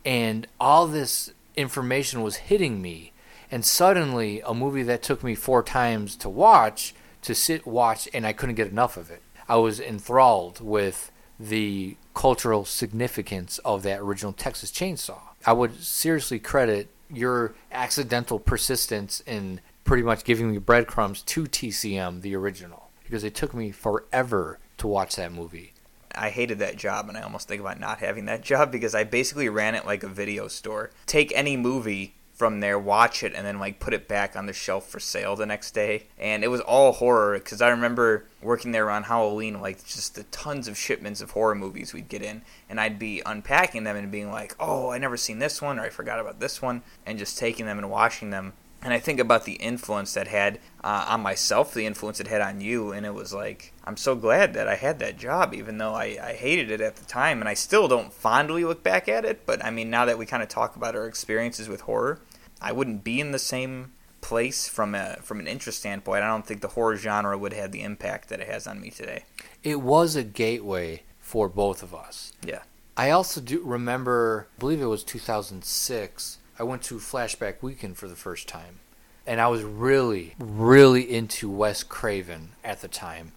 And 0.05 0.45
all 0.59 0.85
this 0.85 1.33
information 1.55 2.21
was 2.21 2.35
hitting 2.35 2.83
me. 2.83 3.13
And 3.49 3.65
suddenly, 3.65 4.41
a 4.41 4.53
movie 4.53 4.83
that 4.83 5.01
took 5.01 5.23
me 5.23 5.33
four 5.33 5.63
times 5.63 6.15
to 6.17 6.29
watch, 6.29 6.93
to 7.23 7.33
sit, 7.33 7.65
watch, 7.65 8.07
and 8.13 8.27
I 8.27 8.33
couldn't 8.33 8.53
get 8.53 8.67
enough 8.67 8.95
of 8.95 9.09
it. 9.09 9.23
I 9.49 9.55
was 9.55 9.79
enthralled 9.79 10.61
with 10.61 11.11
the 11.39 11.97
cultural 12.13 12.63
significance 12.63 13.57
of 13.65 13.81
that 13.81 14.01
original 14.01 14.33
Texas 14.33 14.71
Chainsaw. 14.71 15.19
I 15.47 15.53
would 15.53 15.81
seriously 15.81 16.37
credit 16.37 16.89
your 17.09 17.55
accidental 17.71 18.37
persistence 18.37 19.23
in 19.25 19.61
pretty 19.83 20.03
much 20.03 20.25
giving 20.25 20.51
me 20.51 20.59
breadcrumbs 20.59 21.23
to 21.23 21.45
TCM, 21.45 22.21
the 22.21 22.35
original, 22.35 22.90
because 23.11 23.25
it 23.25 23.35
took 23.35 23.53
me 23.53 23.71
forever 23.71 24.57
to 24.77 24.87
watch 24.87 25.17
that 25.17 25.33
movie. 25.33 25.73
I 26.15 26.29
hated 26.29 26.59
that 26.59 26.77
job, 26.77 27.09
and 27.09 27.17
I 27.17 27.21
almost 27.21 27.45
think 27.45 27.59
about 27.59 27.77
not 27.77 27.99
having 27.99 28.23
that 28.25 28.41
job 28.41 28.71
because 28.71 28.95
I 28.95 29.03
basically 29.03 29.49
ran 29.49 29.75
it 29.75 29.85
like 29.85 30.01
a 30.03 30.07
video 30.07 30.47
store. 30.47 30.91
Take 31.07 31.33
any 31.35 31.57
movie 31.57 32.15
from 32.31 32.61
there, 32.61 32.79
watch 32.79 33.21
it, 33.21 33.33
and 33.35 33.45
then 33.45 33.59
like 33.59 33.81
put 33.81 33.93
it 33.93 34.07
back 34.07 34.37
on 34.37 34.45
the 34.45 34.53
shelf 34.53 34.87
for 34.87 35.01
sale 35.01 35.35
the 35.35 35.45
next 35.45 35.71
day. 35.71 36.05
And 36.17 36.41
it 36.41 36.47
was 36.47 36.61
all 36.61 36.93
horror 36.93 37.37
because 37.37 37.61
I 37.61 37.67
remember 37.67 38.27
working 38.41 38.71
there 38.71 38.89
on 38.89 39.03
Halloween, 39.03 39.59
like 39.59 39.85
just 39.85 40.15
the 40.15 40.23
tons 40.23 40.69
of 40.69 40.77
shipments 40.77 41.19
of 41.19 41.31
horror 41.31 41.53
movies 41.53 41.93
we'd 41.93 42.07
get 42.07 42.21
in, 42.21 42.43
and 42.69 42.79
I'd 42.79 42.97
be 42.97 43.21
unpacking 43.25 43.83
them 43.83 43.97
and 43.97 44.09
being 44.09 44.31
like, 44.31 44.55
"Oh, 44.57 44.89
I 44.89 44.97
never 44.99 45.17
seen 45.17 45.39
this 45.39 45.61
one," 45.61 45.77
or 45.79 45.83
"I 45.83 45.89
forgot 45.89 46.21
about 46.21 46.39
this 46.39 46.61
one," 46.61 46.81
and 47.05 47.19
just 47.19 47.37
taking 47.37 47.65
them 47.65 47.77
and 47.77 47.91
watching 47.91 48.29
them. 48.29 48.53
And 48.83 48.93
I 48.93 48.99
think 48.99 49.19
about 49.19 49.45
the 49.45 49.53
influence 49.53 50.13
that 50.15 50.27
had 50.27 50.59
uh, 50.83 51.05
on 51.09 51.21
myself, 51.21 51.73
the 51.73 51.85
influence 51.85 52.19
it 52.19 52.27
had 52.27 52.41
on 52.41 52.61
you, 52.61 52.91
and 52.91 53.05
it 53.05 53.13
was 53.13 53.31
like 53.33 53.73
I'm 53.83 53.97
so 53.97 54.15
glad 54.15 54.53
that 54.55 54.67
I 54.67 54.75
had 54.75 54.99
that 54.99 55.17
job, 55.17 55.53
even 55.53 55.77
though 55.77 55.93
I, 55.93 56.17
I 56.21 56.33
hated 56.33 56.71
it 56.71 56.81
at 56.81 56.95
the 56.95 57.05
time, 57.05 57.39
and 57.41 57.49
I 57.49 57.53
still 57.53 57.87
don't 57.87 58.11
fondly 58.11 58.65
look 58.65 58.81
back 58.81 59.07
at 59.07 59.23
it. 59.23 59.45
But 59.45 59.63
I 59.63 59.69
mean, 59.69 59.89
now 59.89 60.05
that 60.05 60.17
we 60.17 60.25
kind 60.25 60.41
of 60.41 60.49
talk 60.49 60.75
about 60.75 60.95
our 60.95 61.05
experiences 61.07 61.69
with 61.69 61.81
horror, 61.81 62.19
I 62.59 62.71
wouldn't 62.71 63.03
be 63.03 63.19
in 63.19 63.31
the 63.31 63.39
same 63.39 63.91
place 64.21 64.67
from 64.67 64.95
a 64.95 65.17
from 65.21 65.39
an 65.39 65.47
interest 65.47 65.79
standpoint. 65.79 66.23
I 66.23 66.27
don't 66.27 66.45
think 66.45 66.61
the 66.61 66.69
horror 66.69 66.95
genre 66.95 67.37
would 67.37 67.53
have 67.53 67.71
the 67.71 67.81
impact 67.83 68.29
that 68.29 68.39
it 68.39 68.47
has 68.47 68.65
on 68.65 68.81
me 68.81 68.89
today. 68.89 69.25
It 69.63 69.81
was 69.81 70.15
a 70.15 70.23
gateway 70.23 71.03
for 71.19 71.47
both 71.47 71.83
of 71.83 71.93
us. 71.93 72.33
Yeah. 72.45 72.63
I 72.97 73.09
also 73.09 73.39
do 73.39 73.61
remember, 73.63 74.47
I 74.57 74.59
believe 74.59 74.81
it 74.81 74.85
was 74.85 75.03
2006, 75.03 76.37
I 76.59 76.63
went 76.63 76.81
to 76.83 76.95
Flashback 76.95 77.61
Weekend 77.61 77.97
for 77.97 78.07
the 78.07 78.15
first 78.15 78.47
time. 78.47 78.79
And 79.27 79.39
I 79.39 79.47
was 79.47 79.63
really, 79.63 80.35
really 80.39 81.11
into 81.13 81.49
Wes 81.49 81.83
Craven 81.83 82.49
at 82.63 82.81
the 82.81 82.87
time. 82.87 83.33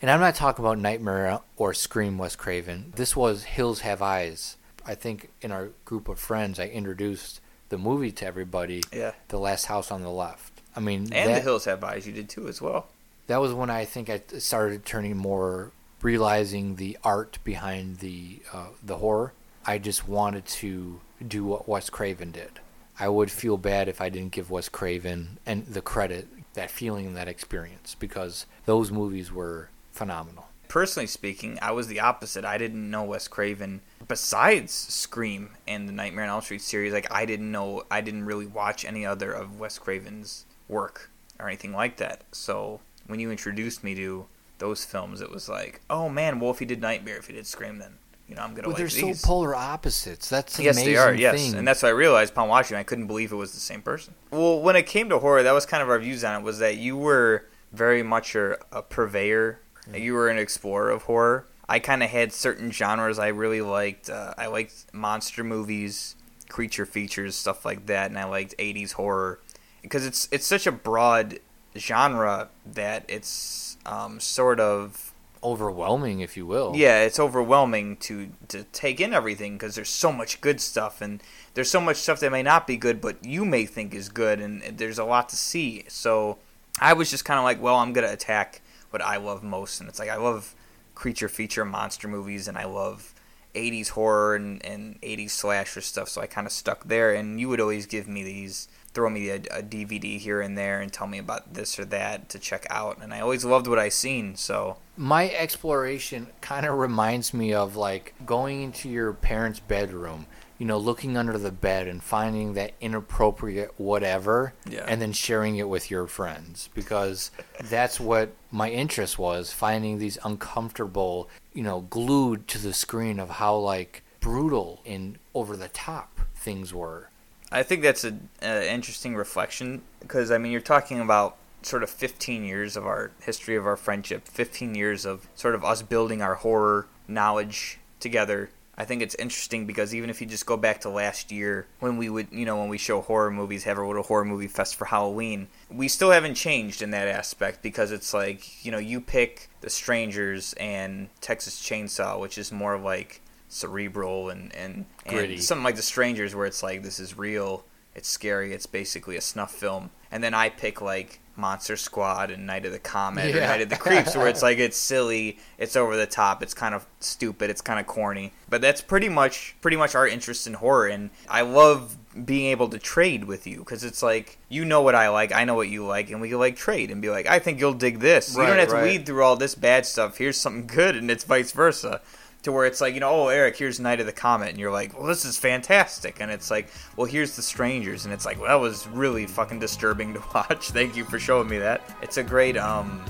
And 0.00 0.10
I'm 0.10 0.20
not 0.20 0.34
talking 0.34 0.64
about 0.64 0.78
Nightmare 0.78 1.40
or 1.56 1.74
Scream 1.74 2.18
Wes 2.18 2.36
Craven. 2.36 2.92
This 2.96 3.14
was 3.16 3.44
Hills 3.44 3.80
Have 3.80 4.00
Eyes. 4.00 4.56
I 4.86 4.94
think 4.94 5.30
in 5.42 5.52
our 5.52 5.68
group 5.84 6.08
of 6.08 6.18
friends, 6.18 6.58
I 6.58 6.66
introduced 6.66 7.40
the 7.68 7.76
movie 7.78 8.12
to 8.12 8.26
everybody, 8.26 8.82
Yeah. 8.92 9.12
The 9.28 9.38
Last 9.38 9.66
House 9.66 9.90
on 9.90 10.02
the 10.02 10.10
Left. 10.10 10.62
I 10.74 10.80
mean, 10.80 11.02
And 11.12 11.30
that, 11.30 11.34
the 11.34 11.40
Hills 11.40 11.66
Have 11.66 11.84
Eyes, 11.84 12.06
you 12.06 12.12
did 12.12 12.28
too 12.30 12.48
as 12.48 12.62
well. 12.62 12.86
that 13.26 13.38
was 13.40 13.52
when 13.52 13.68
I 13.68 13.84
think 13.84 14.08
I 14.08 14.22
started 14.38 14.86
turning 14.86 15.16
more, 15.16 15.72
realizing 16.00 16.76
the 16.76 16.96
art 17.04 17.38
behind 17.44 17.98
the 17.98 18.38
uh, 18.52 18.68
the 18.82 18.96
horror. 18.96 19.32
I 19.68 19.76
just 19.76 20.08
wanted 20.08 20.46
to 20.46 20.98
do 21.26 21.44
what 21.44 21.68
Wes 21.68 21.90
Craven 21.90 22.30
did. 22.30 22.52
I 22.98 23.10
would 23.10 23.30
feel 23.30 23.58
bad 23.58 23.86
if 23.86 24.00
I 24.00 24.08
didn't 24.08 24.32
give 24.32 24.50
Wes 24.50 24.70
Craven 24.70 25.36
and 25.44 25.66
the 25.66 25.82
credit, 25.82 26.26
that 26.54 26.70
feeling, 26.70 27.06
and 27.06 27.16
that 27.18 27.28
experience 27.28 27.94
because 27.94 28.46
those 28.64 28.90
movies 28.90 29.30
were 29.30 29.68
phenomenal. 29.92 30.46
Personally 30.68 31.06
speaking, 31.06 31.58
I 31.60 31.72
was 31.72 31.86
the 31.86 32.00
opposite. 32.00 32.46
I 32.46 32.56
didn't 32.56 32.90
know 32.90 33.04
Wes 33.04 33.28
Craven 33.28 33.82
besides 34.08 34.72
Scream 34.72 35.50
and 35.66 35.86
the 35.86 35.92
Nightmare 35.92 36.24
on 36.24 36.30
Elm 36.30 36.40
Street 36.40 36.62
series. 36.62 36.94
Like 36.94 37.12
I 37.12 37.26
didn't 37.26 37.52
know, 37.52 37.82
I 37.90 38.00
didn't 38.00 38.24
really 38.24 38.46
watch 38.46 38.86
any 38.86 39.04
other 39.04 39.32
of 39.32 39.60
Wes 39.60 39.78
Craven's 39.78 40.46
work 40.66 41.10
or 41.38 41.46
anything 41.46 41.74
like 41.74 41.98
that. 41.98 42.22
So 42.32 42.80
when 43.06 43.20
you 43.20 43.30
introduced 43.30 43.84
me 43.84 43.94
to 43.96 44.28
those 44.60 44.86
films, 44.86 45.20
it 45.20 45.30
was 45.30 45.46
like, 45.46 45.82
oh 45.90 46.08
man, 46.08 46.40
well 46.40 46.52
if 46.52 46.58
he 46.58 46.64
did 46.64 46.80
Nightmare, 46.80 47.18
if 47.18 47.26
he 47.26 47.34
did 47.34 47.46
Scream, 47.46 47.80
then 47.80 47.98
you 48.28 48.34
know 48.34 48.42
I'm 48.42 48.54
gonna 48.54 48.68
Well, 48.68 48.70
like 48.76 48.78
they're 48.78 49.02
these. 49.10 49.20
so 49.20 49.26
polar 49.26 49.54
opposites. 49.54 50.28
That's 50.28 50.56
the 50.56 50.64
yes, 50.64 50.76
amazing 50.76 50.92
they 50.92 50.98
are. 50.98 51.14
Yes, 51.14 51.34
thing. 51.40 51.54
and 51.54 51.66
that's 51.66 51.82
what 51.82 51.88
I 51.88 51.92
realized 51.92 52.32
upon 52.32 52.48
watching. 52.48 52.76
I 52.76 52.82
couldn't 52.82 53.06
believe 53.06 53.32
it 53.32 53.36
was 53.36 53.52
the 53.54 53.60
same 53.60 53.82
person. 53.82 54.14
Well, 54.30 54.60
when 54.60 54.76
it 54.76 54.86
came 54.86 55.08
to 55.08 55.18
horror, 55.18 55.42
that 55.42 55.52
was 55.52 55.66
kind 55.66 55.82
of 55.82 55.88
our 55.88 55.98
views 55.98 56.22
on 56.24 56.40
it. 56.40 56.44
Was 56.44 56.58
that 56.58 56.76
you 56.76 56.96
were 56.96 57.46
very 57.72 58.02
much 58.02 58.34
a, 58.34 58.56
a 58.72 58.82
purveyor. 58.82 59.60
You 59.94 60.12
were 60.12 60.28
an 60.28 60.38
explorer 60.38 60.90
of 60.90 61.02
horror. 61.04 61.46
I 61.66 61.78
kind 61.78 62.02
of 62.02 62.10
had 62.10 62.32
certain 62.32 62.70
genres 62.70 63.18
I 63.18 63.28
really 63.28 63.62
liked. 63.62 64.10
Uh, 64.10 64.34
I 64.36 64.46
liked 64.46 64.86
monster 64.92 65.42
movies, 65.42 66.14
creature 66.48 66.84
features, 66.86 67.34
stuff 67.36 67.64
like 67.64 67.86
that, 67.86 68.10
and 68.10 68.18
I 68.18 68.24
liked 68.24 68.54
'80s 68.58 68.92
horror 68.92 69.40
because 69.82 70.04
it's 70.04 70.28
it's 70.30 70.46
such 70.46 70.66
a 70.66 70.72
broad 70.72 71.38
genre 71.76 72.48
that 72.66 73.04
it's 73.08 73.76
um, 73.86 74.20
sort 74.20 74.60
of 74.60 75.07
overwhelming, 75.42 76.20
if 76.20 76.36
you 76.36 76.46
will. 76.46 76.72
yeah, 76.76 77.02
it's 77.02 77.18
overwhelming 77.18 77.96
to 77.98 78.30
to 78.48 78.64
take 78.64 79.00
in 79.00 79.12
everything 79.12 79.54
because 79.54 79.74
there's 79.74 79.88
so 79.88 80.12
much 80.12 80.40
good 80.40 80.60
stuff 80.60 81.00
and 81.00 81.22
there's 81.54 81.70
so 81.70 81.80
much 81.80 81.96
stuff 81.96 82.20
that 82.20 82.30
may 82.30 82.42
not 82.42 82.66
be 82.66 82.76
good, 82.76 83.00
but 83.00 83.24
you 83.24 83.44
may 83.44 83.66
think 83.66 83.94
is 83.94 84.08
good, 84.08 84.40
and 84.40 84.62
there's 84.78 84.98
a 84.98 85.04
lot 85.04 85.28
to 85.30 85.36
see. 85.36 85.84
So 85.88 86.38
I 86.80 86.92
was 86.92 87.10
just 87.10 87.24
kind 87.24 87.38
of 87.38 87.44
like, 87.44 87.60
well, 87.60 87.76
I'm 87.76 87.92
gonna 87.92 88.12
attack 88.12 88.60
what 88.90 89.02
I 89.02 89.16
love 89.16 89.42
most, 89.42 89.80
and 89.80 89.88
it's 89.88 89.98
like 89.98 90.10
I 90.10 90.16
love 90.16 90.54
creature 90.94 91.28
feature 91.28 91.64
monster 91.64 92.08
movies, 92.08 92.48
and 92.48 92.56
I 92.56 92.64
love 92.64 93.14
80s 93.54 93.90
horror 93.90 94.36
and, 94.36 94.64
and 94.64 95.00
80s 95.00 95.30
slasher 95.30 95.80
stuff. 95.80 96.08
So 96.08 96.20
I 96.20 96.26
kind 96.26 96.46
of 96.46 96.52
stuck 96.52 96.84
there, 96.84 97.12
and 97.14 97.40
you 97.40 97.48
would 97.48 97.60
always 97.60 97.86
give 97.86 98.06
me 98.08 98.22
these. 98.22 98.68
Throw 98.98 99.10
me 99.10 99.28
a, 99.28 99.36
a 99.36 99.62
DVD 99.62 100.18
here 100.18 100.40
and 100.40 100.58
there 100.58 100.80
and 100.80 100.92
tell 100.92 101.06
me 101.06 101.18
about 101.18 101.54
this 101.54 101.78
or 101.78 101.84
that 101.84 102.28
to 102.30 102.38
check 102.40 102.66
out, 102.68 102.98
and 103.00 103.14
I 103.14 103.20
always 103.20 103.44
loved 103.44 103.68
what 103.68 103.78
I 103.78 103.90
seen. 103.90 104.34
So 104.34 104.78
My 104.96 105.30
exploration 105.30 106.26
kind 106.40 106.66
of 106.66 106.76
reminds 106.76 107.32
me 107.32 107.52
of 107.54 107.76
like 107.76 108.12
going 108.26 108.60
into 108.64 108.88
your 108.88 109.12
parents' 109.12 109.60
bedroom, 109.60 110.26
you 110.58 110.66
know, 110.66 110.78
looking 110.78 111.16
under 111.16 111.38
the 111.38 111.52
bed 111.52 111.86
and 111.86 112.02
finding 112.02 112.54
that 112.54 112.72
inappropriate 112.80 113.70
whatever 113.78 114.52
Yeah. 114.68 114.84
and 114.88 115.00
then 115.00 115.12
sharing 115.12 115.54
it 115.58 115.68
with 115.68 115.92
your 115.92 116.08
friends 116.08 116.68
because 116.74 117.30
that's 117.62 118.00
what 118.00 118.32
my 118.50 118.68
interest 118.68 119.16
was, 119.16 119.52
finding 119.52 119.98
these 119.98 120.18
uncomfortable, 120.24 121.30
you 121.52 121.62
know, 121.62 121.82
glued 121.82 122.48
to 122.48 122.58
the 122.58 122.74
screen 122.74 123.20
of 123.20 123.30
how 123.30 123.54
like 123.54 124.02
brutal 124.18 124.82
and 124.84 125.18
over 125.36 125.56
the 125.56 125.68
top 125.68 126.18
things 126.34 126.74
were. 126.74 127.10
I 127.50 127.62
think 127.62 127.82
that's 127.82 128.04
an 128.04 128.28
interesting 128.42 129.16
reflection 129.16 129.82
because 130.00 130.30
I 130.30 130.38
mean 130.38 130.52
you're 130.52 130.60
talking 130.60 131.00
about 131.00 131.36
sort 131.62 131.82
of 131.82 131.90
15 131.90 132.44
years 132.44 132.76
of 132.76 132.86
our 132.86 133.10
history 133.22 133.56
of 133.56 133.66
our 133.66 133.76
friendship, 133.76 134.28
15 134.28 134.74
years 134.74 135.04
of 135.04 135.28
sort 135.34 135.54
of 135.54 135.64
us 135.64 135.82
building 135.82 136.22
our 136.22 136.36
horror 136.36 136.86
knowledge 137.06 137.78
together. 138.00 138.50
I 138.76 138.84
think 138.84 139.02
it's 139.02 139.16
interesting 139.16 139.66
because 139.66 139.92
even 139.92 140.08
if 140.08 140.20
you 140.20 140.26
just 140.26 140.46
go 140.46 140.56
back 140.56 140.82
to 140.82 140.88
last 140.88 141.32
year 141.32 141.66
when 141.80 141.96
we 141.96 142.08
would, 142.08 142.28
you 142.30 142.44
know, 142.44 142.58
when 142.58 142.68
we 142.68 142.78
show 142.78 143.00
horror 143.00 143.30
movies, 143.30 143.64
have 143.64 143.76
a 143.76 143.84
little 143.84 144.04
horror 144.04 144.24
movie 144.24 144.46
fest 144.46 144.76
for 144.76 144.84
Halloween, 144.84 145.48
we 145.68 145.88
still 145.88 146.12
haven't 146.12 146.36
changed 146.36 146.80
in 146.80 146.92
that 146.92 147.08
aspect 147.08 147.60
because 147.60 147.90
it's 147.90 148.14
like, 148.14 148.64
you 148.64 148.70
know, 148.70 148.78
you 148.78 149.00
pick 149.00 149.48
The 149.62 149.70
Strangers 149.70 150.52
and 150.60 151.08
Texas 151.20 151.60
Chainsaw, 151.60 152.20
which 152.20 152.38
is 152.38 152.52
more 152.52 152.78
like 152.78 153.20
cerebral 153.48 154.30
and 154.30 154.54
and, 154.54 154.84
Gritty. 155.06 155.34
and 155.34 155.42
something 155.42 155.64
like 155.64 155.76
The 155.76 155.82
Strangers 155.82 156.34
where 156.34 156.46
it's 156.46 156.62
like 156.62 156.82
this 156.82 157.00
is 157.00 157.16
real, 157.18 157.64
it's 157.94 158.08
scary, 158.08 158.52
it's 158.52 158.66
basically 158.66 159.16
a 159.16 159.20
snuff 159.20 159.52
film. 159.52 159.90
And 160.10 160.22
then 160.22 160.34
I 160.34 160.48
pick 160.48 160.80
like 160.80 161.20
Monster 161.36 161.76
Squad 161.76 162.30
and 162.30 162.46
Night 162.46 162.66
of 162.66 162.72
the 162.72 162.78
Comet 162.78 163.34
or 163.34 163.40
Night 163.40 163.60
of 163.60 163.68
the 163.68 163.76
Creeps 163.76 164.16
where 164.16 164.28
it's 164.28 164.42
like 164.48 164.58
it's 164.58 164.76
silly, 164.76 165.38
it's 165.56 165.76
over 165.76 165.96
the 165.96 166.06
top, 166.06 166.42
it's 166.42 166.54
kind 166.54 166.74
of 166.74 166.86
stupid, 167.00 167.50
it's 167.50 167.60
kind 167.60 167.78
of 167.80 167.86
corny. 167.86 168.32
But 168.48 168.60
that's 168.60 168.80
pretty 168.80 169.08
much 169.08 169.56
pretty 169.60 169.76
much 169.76 169.94
our 169.94 170.06
interest 170.06 170.46
in 170.46 170.54
horror 170.54 170.86
and 170.88 171.10
I 171.28 171.42
love 171.42 171.96
being 172.24 172.46
able 172.46 172.68
to 172.68 172.78
trade 172.78 173.24
with 173.24 173.46
you 173.46 173.58
because 173.58 173.84
it's 173.84 174.02
like 174.02 174.38
you 174.48 174.64
know 174.64 174.82
what 174.82 174.94
I 174.94 175.08
like, 175.08 175.32
I 175.32 175.44
know 175.44 175.54
what 175.54 175.68
you 175.68 175.86
like, 175.86 176.10
and 176.10 176.20
we 176.20 176.28
can 176.28 176.38
like 176.38 176.56
trade 176.56 176.90
and 176.90 177.00
be 177.00 177.10
like, 177.10 177.26
I 177.26 177.38
think 177.38 177.60
you'll 177.60 177.74
dig 177.74 178.00
this. 178.00 178.36
you 178.36 178.42
don't 178.44 178.58
have 178.58 178.70
to 178.70 178.82
weed 178.82 179.06
through 179.06 179.22
all 179.22 179.36
this 179.36 179.54
bad 179.54 179.86
stuff. 179.86 180.18
Here's 180.18 180.36
something 180.36 180.66
good, 180.66 180.96
and 180.96 181.10
it's 181.10 181.24
vice 181.24 181.52
versa 181.52 182.00
to 182.42 182.52
where 182.52 182.66
it's 182.66 182.80
like, 182.80 182.94
you 182.94 183.00
know, 183.00 183.10
oh, 183.10 183.28
Eric, 183.28 183.56
here's 183.56 183.80
Night 183.80 184.00
of 184.00 184.06
the 184.06 184.12
Comet, 184.12 184.50
and 184.50 184.58
you're 184.58 184.70
like, 184.70 184.96
well, 184.96 185.06
this 185.06 185.24
is 185.24 185.36
fantastic, 185.36 186.20
and 186.20 186.30
it's 186.30 186.50
like, 186.50 186.68
well, 186.96 187.06
here's 187.06 187.34
The 187.36 187.42
Strangers, 187.42 188.04
and 188.04 188.14
it's 188.14 188.24
like, 188.24 188.38
well, 188.38 188.48
that 188.48 188.62
was 188.62 188.86
really 188.88 189.26
fucking 189.26 189.58
disturbing 189.58 190.14
to 190.14 190.22
watch. 190.34 190.70
Thank 190.70 190.96
you 190.96 191.04
for 191.04 191.18
showing 191.18 191.48
me 191.48 191.58
that. 191.58 191.82
It's 192.02 192.16
a 192.16 192.22
great 192.22 192.56
um 192.56 193.04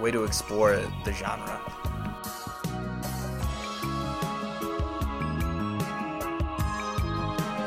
way 0.00 0.10
to 0.10 0.24
explore 0.24 0.76
the 1.04 1.12
genre. 1.12 1.60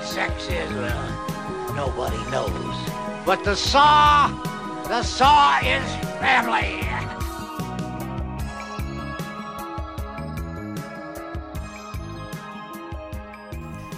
Sex 0.01 0.47
is, 0.47 0.71
well, 0.73 1.75
nobody 1.75 2.17
knows. 2.31 2.89
But 3.25 3.43
the 3.43 3.55
saw, 3.55 4.29
the 4.87 5.03
saw 5.03 5.59
is 5.59 5.83
family. 6.19 7.12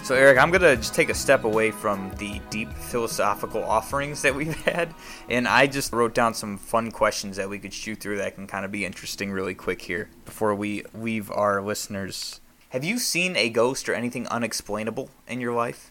So, 0.06 0.14
Eric, 0.14 0.38
I'm 0.38 0.52
gonna 0.52 0.76
just 0.76 0.94
take 0.94 1.08
a 1.08 1.14
step 1.14 1.42
away 1.42 1.72
from 1.72 2.12
the 2.18 2.40
deep 2.48 2.72
philosophical 2.74 3.64
offerings 3.64 4.22
that 4.22 4.36
we've 4.36 4.54
had, 4.64 4.94
and 5.28 5.48
I 5.48 5.66
just 5.66 5.92
wrote 5.92 6.14
down 6.14 6.32
some 6.32 6.58
fun 6.58 6.92
questions 6.92 7.36
that 7.38 7.48
we 7.48 7.58
could 7.58 7.74
shoot 7.74 7.98
through 7.98 8.18
that 8.18 8.36
can 8.36 8.46
kind 8.46 8.64
of 8.64 8.70
be 8.70 8.84
interesting 8.84 9.32
really 9.32 9.52
quick 9.52 9.82
here 9.82 10.08
before 10.24 10.54
we 10.54 10.84
leave 10.94 11.28
our 11.32 11.60
listeners. 11.60 12.40
Have 12.68 12.84
you 12.84 13.00
seen 13.00 13.34
a 13.34 13.50
ghost 13.50 13.88
or 13.88 13.94
anything 13.94 14.28
unexplainable 14.28 15.10
in 15.26 15.40
your 15.40 15.52
life? 15.52 15.90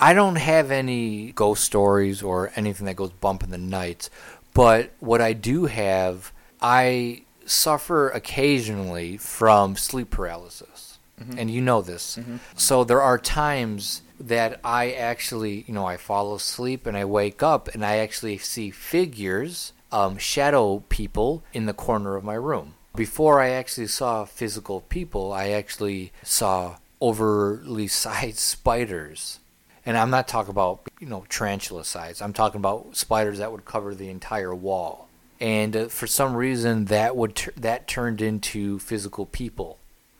I 0.00 0.14
don't 0.14 0.36
have 0.36 0.70
any 0.70 1.32
ghost 1.32 1.64
stories 1.64 2.22
or 2.22 2.50
anything 2.56 2.86
that 2.86 2.96
goes 2.96 3.12
bump 3.12 3.42
in 3.42 3.50
the 3.50 3.58
night, 3.58 4.08
but 4.54 4.92
what 5.00 5.20
I 5.20 5.34
do 5.34 5.66
have, 5.66 6.32
I 6.62 7.24
suffer 7.44 8.08
occasionally 8.08 9.18
from 9.18 9.76
sleep 9.76 10.08
paralysis. 10.08 10.87
And 11.36 11.50
you 11.50 11.60
know 11.60 11.82
this. 11.82 12.18
So 12.56 12.84
there 12.84 13.02
are 13.02 13.18
times 13.18 14.02
that 14.20 14.60
I 14.64 14.92
actually, 14.92 15.64
you 15.66 15.74
know, 15.74 15.86
I 15.86 15.96
fall 15.96 16.34
asleep 16.34 16.86
and 16.86 16.96
I 16.96 17.04
wake 17.04 17.42
up 17.42 17.68
and 17.68 17.84
I 17.84 17.96
actually 17.96 18.38
see 18.38 18.70
figures, 18.70 19.72
um, 19.92 20.18
shadow 20.18 20.82
people 20.88 21.44
in 21.52 21.66
the 21.66 21.72
corner 21.72 22.16
of 22.16 22.24
my 22.24 22.34
room. 22.34 22.74
Before 22.94 23.40
I 23.40 23.50
actually 23.50 23.86
saw 23.86 24.24
physical 24.24 24.80
people, 24.82 25.32
I 25.32 25.50
actually 25.50 26.12
saw 26.22 26.78
overly 27.00 27.86
sized 28.04 28.38
spiders. 28.38 29.40
And 29.86 29.96
I'm 29.96 30.10
not 30.10 30.28
talking 30.28 30.50
about, 30.50 30.80
you 31.00 31.06
know, 31.06 31.24
tarantula 31.28 31.84
size. 31.84 32.20
I'm 32.20 32.32
talking 32.32 32.58
about 32.58 32.96
spiders 32.96 33.38
that 33.38 33.52
would 33.52 33.64
cover 33.64 33.94
the 33.94 34.10
entire 34.10 34.54
wall. 34.54 35.08
And 35.40 35.76
uh, 35.76 35.88
for 35.88 36.06
some 36.06 36.34
reason, 36.34 36.86
that 36.86 37.16
would 37.16 37.40
that 37.56 37.86
turned 37.86 38.20
into 38.20 38.80
physical 38.80 39.24
people. 39.24 39.77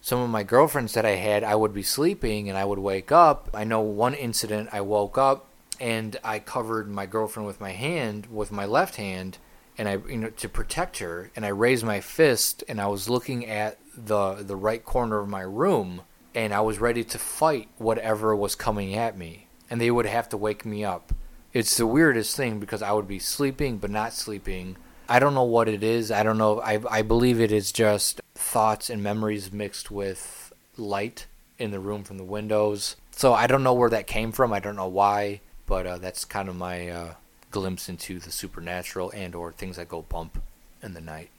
Some 0.08 0.20
of 0.20 0.30
my 0.30 0.42
girlfriends 0.42 0.94
that 0.94 1.04
I 1.04 1.16
had, 1.16 1.44
I 1.44 1.54
would 1.54 1.74
be 1.74 1.82
sleeping 1.82 2.48
and 2.48 2.56
I 2.56 2.64
would 2.64 2.78
wake 2.78 3.12
up. 3.12 3.50
I 3.52 3.64
know 3.64 3.82
one 3.82 4.14
incident, 4.14 4.70
I 4.72 4.80
woke 4.80 5.18
up 5.18 5.50
and 5.78 6.16
I 6.24 6.38
covered 6.38 6.88
my 6.88 7.04
girlfriend 7.04 7.46
with 7.46 7.60
my 7.60 7.72
hand, 7.72 8.26
with 8.30 8.50
my 8.50 8.64
left 8.64 8.96
hand, 8.96 9.36
and 9.76 9.86
I, 9.86 9.98
you 10.08 10.16
know, 10.16 10.30
to 10.30 10.48
protect 10.48 11.00
her. 11.00 11.30
And 11.36 11.44
I 11.44 11.48
raised 11.48 11.84
my 11.84 12.00
fist 12.00 12.64
and 12.70 12.80
I 12.80 12.86
was 12.86 13.10
looking 13.10 13.44
at 13.44 13.76
the 13.94 14.36
the 14.36 14.56
right 14.56 14.82
corner 14.82 15.18
of 15.18 15.28
my 15.28 15.42
room, 15.42 16.00
and 16.34 16.54
I 16.54 16.62
was 16.62 16.78
ready 16.78 17.04
to 17.04 17.18
fight 17.18 17.68
whatever 17.76 18.34
was 18.34 18.54
coming 18.54 18.94
at 18.94 19.18
me. 19.18 19.48
And 19.68 19.78
they 19.78 19.90
would 19.90 20.06
have 20.06 20.30
to 20.30 20.38
wake 20.38 20.64
me 20.64 20.86
up. 20.86 21.12
It's 21.52 21.76
the 21.76 21.86
weirdest 21.86 22.34
thing 22.34 22.60
because 22.60 22.80
I 22.80 22.92
would 22.92 23.08
be 23.08 23.18
sleeping 23.18 23.76
but 23.76 23.90
not 23.90 24.14
sleeping. 24.14 24.78
I 25.08 25.18
don't 25.18 25.34
know 25.34 25.44
what 25.44 25.68
it 25.68 25.82
is. 25.82 26.10
I 26.10 26.22
don't 26.22 26.38
know. 26.38 26.60
I 26.60 26.80
I 26.90 27.02
believe 27.02 27.40
it 27.40 27.52
is 27.52 27.72
just 27.72 28.20
thoughts 28.34 28.90
and 28.90 29.02
memories 29.02 29.52
mixed 29.52 29.90
with 29.90 30.52
light 30.76 31.26
in 31.58 31.70
the 31.70 31.80
room 31.80 32.04
from 32.04 32.18
the 32.18 32.24
windows. 32.24 32.96
So 33.10 33.34
I 33.34 33.46
don't 33.46 33.62
know 33.62 33.74
where 33.74 33.90
that 33.90 34.06
came 34.06 34.32
from. 34.32 34.52
I 34.52 34.60
don't 34.60 34.76
know 34.76 34.86
why, 34.86 35.40
but 35.66 35.86
uh, 35.86 35.98
that's 35.98 36.24
kind 36.24 36.48
of 36.48 36.56
my 36.56 36.88
uh, 36.88 37.14
glimpse 37.50 37.88
into 37.88 38.18
the 38.18 38.30
supernatural 38.30 39.10
and 39.14 39.34
or 39.34 39.52
things 39.52 39.76
that 39.76 39.88
go 39.88 40.02
bump 40.02 40.40
in 40.82 40.94
the 40.94 41.00
night. 41.00 41.30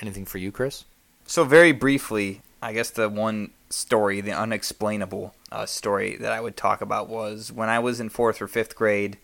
Anything 0.00 0.26
for 0.26 0.38
you, 0.38 0.52
Chris? 0.52 0.84
So 1.26 1.44
very 1.44 1.72
briefly, 1.72 2.42
I 2.62 2.72
guess 2.72 2.90
the 2.90 3.08
one 3.08 3.50
story, 3.70 4.20
the 4.20 4.32
unexplainable 4.32 5.34
uh, 5.50 5.66
story 5.66 6.16
that 6.16 6.32
I 6.32 6.40
would 6.40 6.56
talk 6.56 6.80
about 6.80 7.08
was 7.08 7.52
when 7.52 7.68
I 7.68 7.78
was 7.78 8.00
in 8.00 8.08
fourth 8.08 8.40
or 8.40 8.48
fifth 8.48 8.74
grade. 8.76 9.18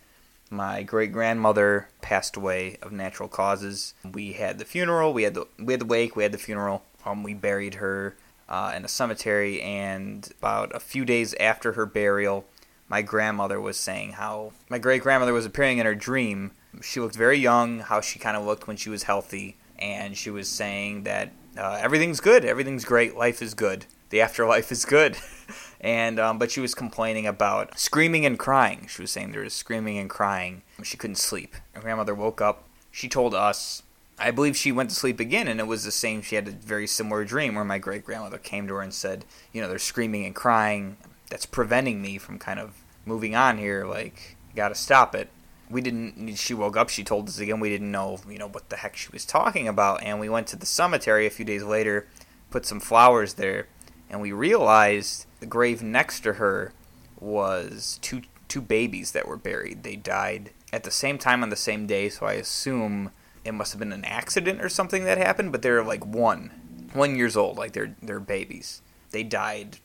My 0.51 0.83
great 0.83 1.13
grandmother 1.13 1.89
passed 2.01 2.37
away 2.37 2.77
of 2.83 2.93
natural 2.93 3.29
causes. 3.29 3.95
We 4.05 4.35
had 4.35 4.59
the 4.59 4.65
funeral, 4.65 5.13
we 5.13 5.25
had 5.25 5.35
the 5.35 5.47
we 5.59 5.73
had 5.73 5.81
the 5.81 5.87
wake, 5.87 6.17
we 6.17 6.23
had 6.23 6.33
the 6.33 6.39
funeral. 6.39 6.85
Um, 7.05 7.23
we 7.23 7.35
buried 7.35 7.75
her 7.75 8.17
uh, 8.49 8.73
in 8.77 8.85
a 8.85 8.89
cemetery, 8.89 9.61
and 9.61 10.29
about 10.39 10.75
a 10.75 10.81
few 10.81 11.05
days 11.05 11.35
after 11.41 11.73
her 11.73 11.87
burial, 11.87 12.47
my 12.89 13.03
grandmother 13.03 13.61
was 13.61 13.77
saying 13.77 14.13
how 14.13 14.53
my 14.69 14.79
great 14.79 15.03
grandmother 15.03 15.33
was 15.33 15.47
appearing 15.47 15.79
in 15.79 15.87
her 15.87 15.95
dream. 15.95 16.53
She 16.83 17.01
looked 17.01 17.17
very 17.17 17.39
young, 17.39 17.81
how 17.81 18.01
she 18.01 18.19
kind 18.19 18.37
of 18.37 18.45
looked 18.45 18.67
when 18.67 18.77
she 18.77 18.91
was 18.91 19.05
healthy, 19.05 19.57
and 19.79 20.17
she 20.17 20.31
was 20.31 20.49
saying 20.49 21.05
that 21.05 21.33
uh, 21.57 21.79
everything's 21.81 22.21
good, 22.21 22.45
everything's 22.45 22.85
great, 22.85 23.17
life 23.17 23.41
is 23.41 23.55
good, 23.55 23.87
the 24.15 24.21
afterlife 24.21 24.71
is 24.71 24.85
good. 24.85 25.19
and 25.81 26.21
um, 26.21 26.39
but 26.39 26.49
she 26.49 26.61
was 26.61 26.73
complaining 26.73 27.27
about 27.27 27.77
screaming 27.77 28.25
and 28.25 28.39
crying. 28.39 28.87
She 28.89 29.03
was 29.03 29.11
saying 29.11 29.33
there 29.33 29.43
was 29.43 29.53
screaming 29.53 29.99
and 29.99 30.09
crying. 30.09 30.63
She 30.85 30.97
couldn't 30.97 31.17
sleep. 31.17 31.57
Her 31.73 31.81
grandmother 31.81 32.15
woke 32.15 32.41
up. 32.41 32.63
She 32.93 33.09
told 33.09 33.35
us. 33.35 33.83
I 34.17 34.31
believe 34.31 34.57
she 34.57 34.71
went 34.71 34.91
to 34.91 34.97
sleep 34.97 35.19
again, 35.19 35.49
and 35.49 35.59
it 35.59 35.67
was 35.67 35.83
the 35.83 35.91
same. 35.91 36.23
She 36.23 36.37
had 36.37 36.47
a 36.47 36.53
very 36.53 36.87
similar 36.87 37.25
dream 37.25 37.57
where 37.57 37.65
my 37.65 37.79
great 37.79 38.05
grandmother 38.05 38.39
came 38.39 38.69
to 38.69 38.75
her 38.75 38.83
and 38.83 38.95
said, 38.95 39.25
"You 39.53 39.61
know, 39.61 39.69
they're 39.69 39.81
screaming 39.81 40.25
and 40.25 40.35
crying. 40.35 40.97
That's 41.29 41.45
preventing 41.45 42.01
me 42.01 42.19
from 42.19 42.39
kind 42.39 42.61
of 42.61 42.75
moving 43.05 43.35
on 43.35 43.59
here. 43.59 43.85
Like, 43.85 44.37
got 44.55 44.69
to 44.69 44.77
stop 44.77 45.17
it." 45.17 45.29
we 45.71 45.81
didn't 45.81 46.37
she 46.37 46.53
woke 46.53 46.77
up 46.77 46.91
she 46.91 47.03
told 47.03 47.27
us 47.27 47.39
again 47.39 47.59
we 47.59 47.71
didn't 47.71 47.91
know 47.91 48.21
you 48.29 48.37
know 48.37 48.47
what 48.47 48.69
the 48.69 48.77
heck 48.77 48.95
she 48.95 49.09
was 49.11 49.25
talking 49.25 49.67
about 49.67 50.03
and 50.03 50.21
we 50.21 50.29
went 50.29 50.47
to 50.47 50.57
the 50.57 50.67
cemetery 50.67 51.27
a 51.27 51.31
few 51.31 51.45
days 51.45 51.63
later 51.63 52.07
put 52.51 52.67
some 52.67 52.79
flowers 52.79 53.35
there 53.35 53.67
and 54.11 54.21
we 54.21 54.33
realized 54.33 55.27
the 55.41 55.47
grave 55.47 55.83
next 55.83 56.21
to 56.21 56.35
her 56.35 56.73
was 57.21 57.99
two 58.03 58.23
two 58.49 58.61
babies 58.61 59.13
that 59.13 59.27
were 59.27 59.37
buried 59.37 59.83
they 59.83 59.97
died 59.97 60.51
at 60.73 60.85
the 60.85 60.91
same 60.91 61.19
time 61.19 61.43
on 61.43 61.49
the 61.49 61.57
same 61.57 61.87
day 61.87 62.09
so 62.09 62.27
i 62.27 62.35
assume 62.35 63.11
it 63.45 63.53
must 63.53 63.73
have 63.73 63.79
been 63.79 63.93
an 63.93 64.05
accident 64.05 64.63
or 64.63 64.69
something 64.69 65.05
that 65.05 65.19
happened 65.19 65.51
but 65.51 65.63
they're 65.63 65.83
like 65.83 66.05
one 66.05 66.51
one 66.93 67.17
years 67.17 67.37
old 67.37 67.57
like 67.57 67.73
they're 67.73 67.97
they're 68.03 68.21
babies 68.21 68.83
they 69.11 69.23
died 69.23 69.79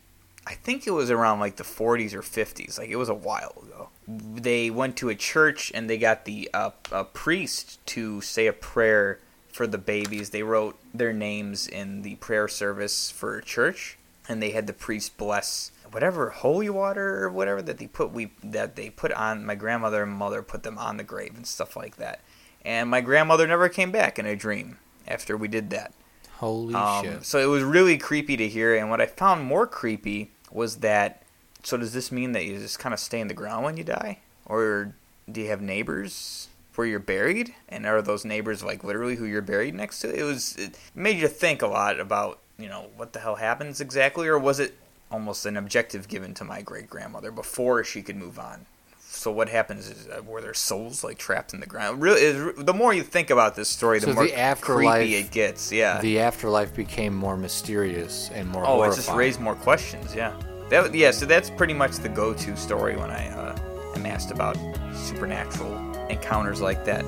I 0.49 0.55
think 0.55 0.87
it 0.87 0.91
was 0.91 1.11
around 1.11 1.39
like 1.39 1.57
the 1.57 1.63
40s 1.63 2.15
or 2.15 2.21
50s. 2.23 2.79
Like 2.79 2.89
it 2.89 2.95
was 2.95 3.07
a 3.07 3.13
while 3.13 3.53
ago. 3.61 3.89
They 4.07 4.71
went 4.71 4.97
to 4.97 5.09
a 5.09 5.15
church 5.15 5.71
and 5.75 5.87
they 5.87 5.99
got 5.99 6.25
the 6.25 6.49
uh, 6.55 6.71
a 6.91 7.03
priest 7.03 7.85
to 7.87 8.19
say 8.21 8.47
a 8.47 8.53
prayer 8.53 9.19
for 9.51 9.67
the 9.67 9.77
babies. 9.77 10.31
They 10.31 10.41
wrote 10.41 10.79
their 10.91 11.13
names 11.13 11.67
in 11.67 12.01
the 12.01 12.15
prayer 12.15 12.47
service 12.47 13.11
for 13.11 13.39
church, 13.41 13.98
and 14.29 14.41
they 14.41 14.51
had 14.51 14.65
the 14.67 14.73
priest 14.73 15.17
bless 15.17 15.71
whatever 15.91 16.29
holy 16.29 16.69
water 16.69 17.23
or 17.23 17.29
whatever 17.31 17.61
that 17.63 17.79
they 17.79 17.87
put 17.87 18.11
we 18.11 18.31
that 18.43 18.75
they 18.75 18.89
put 18.89 19.11
on 19.13 19.43
my 19.45 19.55
grandmother 19.55 20.03
and 20.03 20.11
mother 20.13 20.41
put 20.43 20.63
them 20.63 20.77
on 20.77 20.97
the 20.97 21.03
grave 21.03 21.33
and 21.35 21.47
stuff 21.47 21.75
like 21.75 21.97
that. 21.97 22.21
And 22.63 22.89
my 22.89 23.01
grandmother 23.01 23.47
never 23.47 23.67
came 23.69 23.91
back 23.91 24.19
in 24.19 24.25
a 24.25 24.35
dream 24.35 24.77
after 25.07 25.35
we 25.35 25.47
did 25.47 25.69
that. 25.71 25.93
Holy 26.37 26.75
Um, 26.75 27.03
shit. 27.05 27.25
so 27.25 27.39
it 27.39 27.45
was 27.47 27.63
really 27.63 27.97
creepy 27.97 28.37
to 28.37 28.47
hear. 28.47 28.75
And 28.75 28.89
what 28.89 29.01
I 29.01 29.07
found 29.07 29.43
more 29.43 29.65
creepy 29.67 30.31
was 30.51 30.77
that. 30.77 31.23
So 31.63 31.75
does 31.77 31.91
this 31.93 32.11
mean 32.11 32.31
that 32.33 32.45
you 32.45 32.57
just 32.59 32.79
kind 32.79 32.93
of 32.93 32.99
stay 32.99 33.19
in 33.19 33.27
the 33.27 33.33
ground 33.33 33.65
when 33.65 33.75
you 33.75 33.83
die, 33.83 34.19
or 34.45 34.93
do 35.29 35.41
you 35.41 35.49
have 35.49 35.61
neighbors 35.61 36.47
where 36.75 36.87
you're 36.87 36.99
buried? 36.99 37.53
And 37.67 37.85
are 37.85 38.01
those 38.01 38.23
neighbors 38.23 38.63
like 38.63 38.83
literally 38.83 39.15
who 39.15 39.25
you're 39.25 39.41
buried 39.41 39.73
next 39.75 39.99
to? 40.01 40.13
It 40.13 40.23
was 40.23 40.55
it 40.55 40.77
made 40.95 41.17
you 41.17 41.27
think 41.27 41.61
a 41.61 41.67
lot 41.67 41.99
about 41.99 42.39
you 42.59 42.67
know 42.69 42.87
what 42.97 43.13
the 43.13 43.19
hell 43.19 43.35
happens 43.35 43.81
exactly, 43.81 44.27
or 44.27 44.37
was 44.37 44.59
it 44.59 44.75
almost 45.11 45.45
an 45.45 45.57
objective 45.57 46.07
given 46.07 46.33
to 46.35 46.43
my 46.43 46.61
great 46.61 46.89
grandmother 46.89 47.31
before 47.31 47.83
she 47.83 48.01
could 48.01 48.15
move 48.15 48.37
on? 48.37 48.65
So 49.11 49.31
what 49.31 49.49
happens 49.49 49.89
is 49.89 50.07
uh, 50.07 50.21
were 50.21 50.39
their 50.39 50.53
souls 50.53 51.03
like 51.03 51.17
trapped 51.17 51.53
in 51.53 51.59
the 51.59 51.65
ground? 51.65 52.01
Really, 52.01 52.21
is, 52.21 52.55
the 52.57 52.73
more 52.73 52.93
you 52.93 53.01
think 53.01 53.31
about 53.31 53.55
this 53.55 53.67
story, 53.67 53.99
the 53.99 54.07
So 54.07 54.13
more 54.13 54.23
the 54.25 54.37
afterlife- 54.37 54.99
creepy 55.01 55.15
it 55.15 55.31
gets. 55.31 55.71
Yeah. 55.71 55.99
The 55.99 56.19
afterlife 56.19 56.75
became 56.75 57.15
more 57.15 57.35
mysterious 57.35 58.29
and 58.33 58.47
more 58.49 58.65
Oh, 58.67 58.83
it 58.83 58.95
just 58.95 59.11
raised 59.11 59.39
more 59.41 59.55
questions. 59.55 60.13
Yeah, 60.13 60.33
that 60.69 60.93
yeah. 60.93 61.11
So 61.11 61.25
that's 61.25 61.49
pretty 61.49 61.73
much 61.73 61.97
the 61.97 62.09
go-to 62.09 62.55
story 62.55 62.95
when 62.97 63.09
I 63.09 63.27
uh, 63.29 63.57
am 63.95 64.05
asked 64.05 64.31
about 64.31 64.57
supernatural 64.93 65.75
encounters 66.09 66.61
like 66.61 66.85
that. 66.85 67.03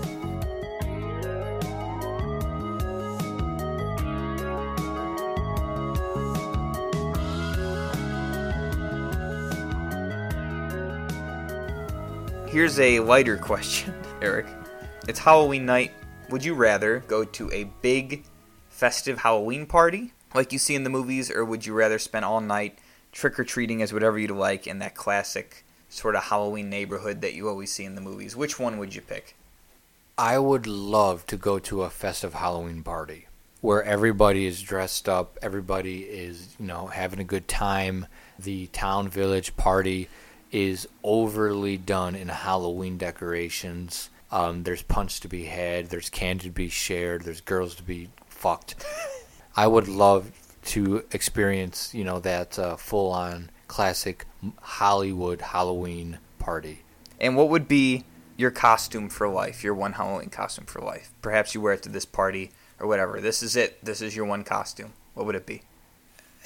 Here's 12.52 12.82
a 12.82 13.00
lighter 13.00 13.38
question, 13.42 13.94
Eric. 14.22 14.46
It's 15.08 15.20
Halloween 15.20 15.66
night. 15.66 15.94
Would 16.30 16.44
you 16.44 16.54
rather 16.54 17.00
go 17.08 17.24
to 17.24 17.50
a 17.50 17.64
big 17.82 18.26
festive 18.68 19.20
Halloween 19.20 19.66
party 19.66 20.12
like 20.36 20.52
you 20.52 20.60
see 20.60 20.76
in 20.76 20.84
the 20.84 20.90
movies, 20.90 21.32
or 21.32 21.46
would 21.46 21.66
you 21.66 21.74
rather 21.74 21.98
spend 21.98 22.26
all 22.26 22.42
night 22.42 22.78
trick 23.14 23.40
or 23.40 23.46
treating 23.46 23.82
as 23.82 23.94
whatever 23.94 24.20
you'd 24.20 24.32
like 24.32 24.68
in 24.68 24.80
that 24.80 24.96
classic 24.96 25.64
sort 25.88 26.14
of 26.14 26.24
Halloween 26.24 26.70
neighborhood 26.70 27.22
that 27.22 27.34
you 27.34 27.48
always 27.48 27.72
see 27.72 27.86
in 27.86 27.96
the 27.96 28.02
movies? 28.02 28.36
Which 28.36 28.60
one 28.60 28.78
would 28.80 28.94
you 28.94 29.02
pick? 29.02 29.38
I 30.18 30.38
would 30.38 30.68
love 30.68 31.26
to 31.28 31.38
go 31.38 31.58
to 31.58 31.84
a 31.84 31.90
festive 31.90 32.34
Halloween 32.34 32.84
party 32.84 33.28
where 33.62 33.82
everybody 33.82 34.46
is 34.46 34.62
dressed 34.62 35.08
up, 35.08 35.40
everybody 35.42 36.00
is, 36.02 36.54
you 36.60 36.66
know, 36.66 36.88
having 36.88 37.20
a 37.20 37.24
good 37.24 37.48
time. 37.48 38.08
The 38.38 38.68
town 38.68 39.08
village 39.08 39.56
party 39.56 40.10
is 40.52 40.88
overly 41.04 41.78
done 41.78 42.16
in 42.16 42.28
Halloween 42.28 42.98
decorations. 42.98 44.10
Um, 44.32 44.64
there's 44.64 44.82
punch 44.82 45.20
to 45.22 45.28
be 45.28 45.46
had, 45.46 45.90
there's 45.90 46.10
candy 46.10 46.46
to 46.46 46.52
be 46.52 46.70
shared, 46.70 47.24
there's 47.24 47.42
girls 47.42 47.76
to 47.76 47.84
be 47.84 48.10
fucked. 48.28 48.76
I 49.56 49.68
would 49.68 49.88
love 49.88 50.32
to 50.66 51.04
experience, 51.12 51.94
you 51.94 52.04
know, 52.04 52.20
that 52.20 52.58
uh, 52.58 52.76
full 52.78 53.12
on 53.12 53.50
classic 53.68 54.26
Hollywood 54.62 55.42
Halloween 55.42 56.20
party. 56.40 56.84
And 57.20 57.36
what 57.36 57.50
would 57.50 57.68
be 57.68 58.06
your 58.38 58.52
costume 58.52 59.10
for 59.10 59.28
life, 59.28 59.64
your 59.64 59.74
one 59.74 59.94
Halloween 59.94 60.30
costume 60.30 60.66
for 60.66 60.82
life? 60.82 61.12
Perhaps 61.22 61.54
you 61.54 61.62
wear 61.62 61.74
it 61.74 61.84
to 61.84 61.90
this 61.90 62.06
party 62.06 62.52
or 62.80 62.88
whatever. 62.88 63.20
This 63.20 63.44
is 63.44 63.56
it. 63.56 63.84
This 63.84 64.02
is 64.02 64.16
your 64.16 64.26
one 64.26 64.44
costume. 64.44 64.94
What 65.14 65.26
would 65.26 65.36
it 65.36 65.46
be? 65.46 65.64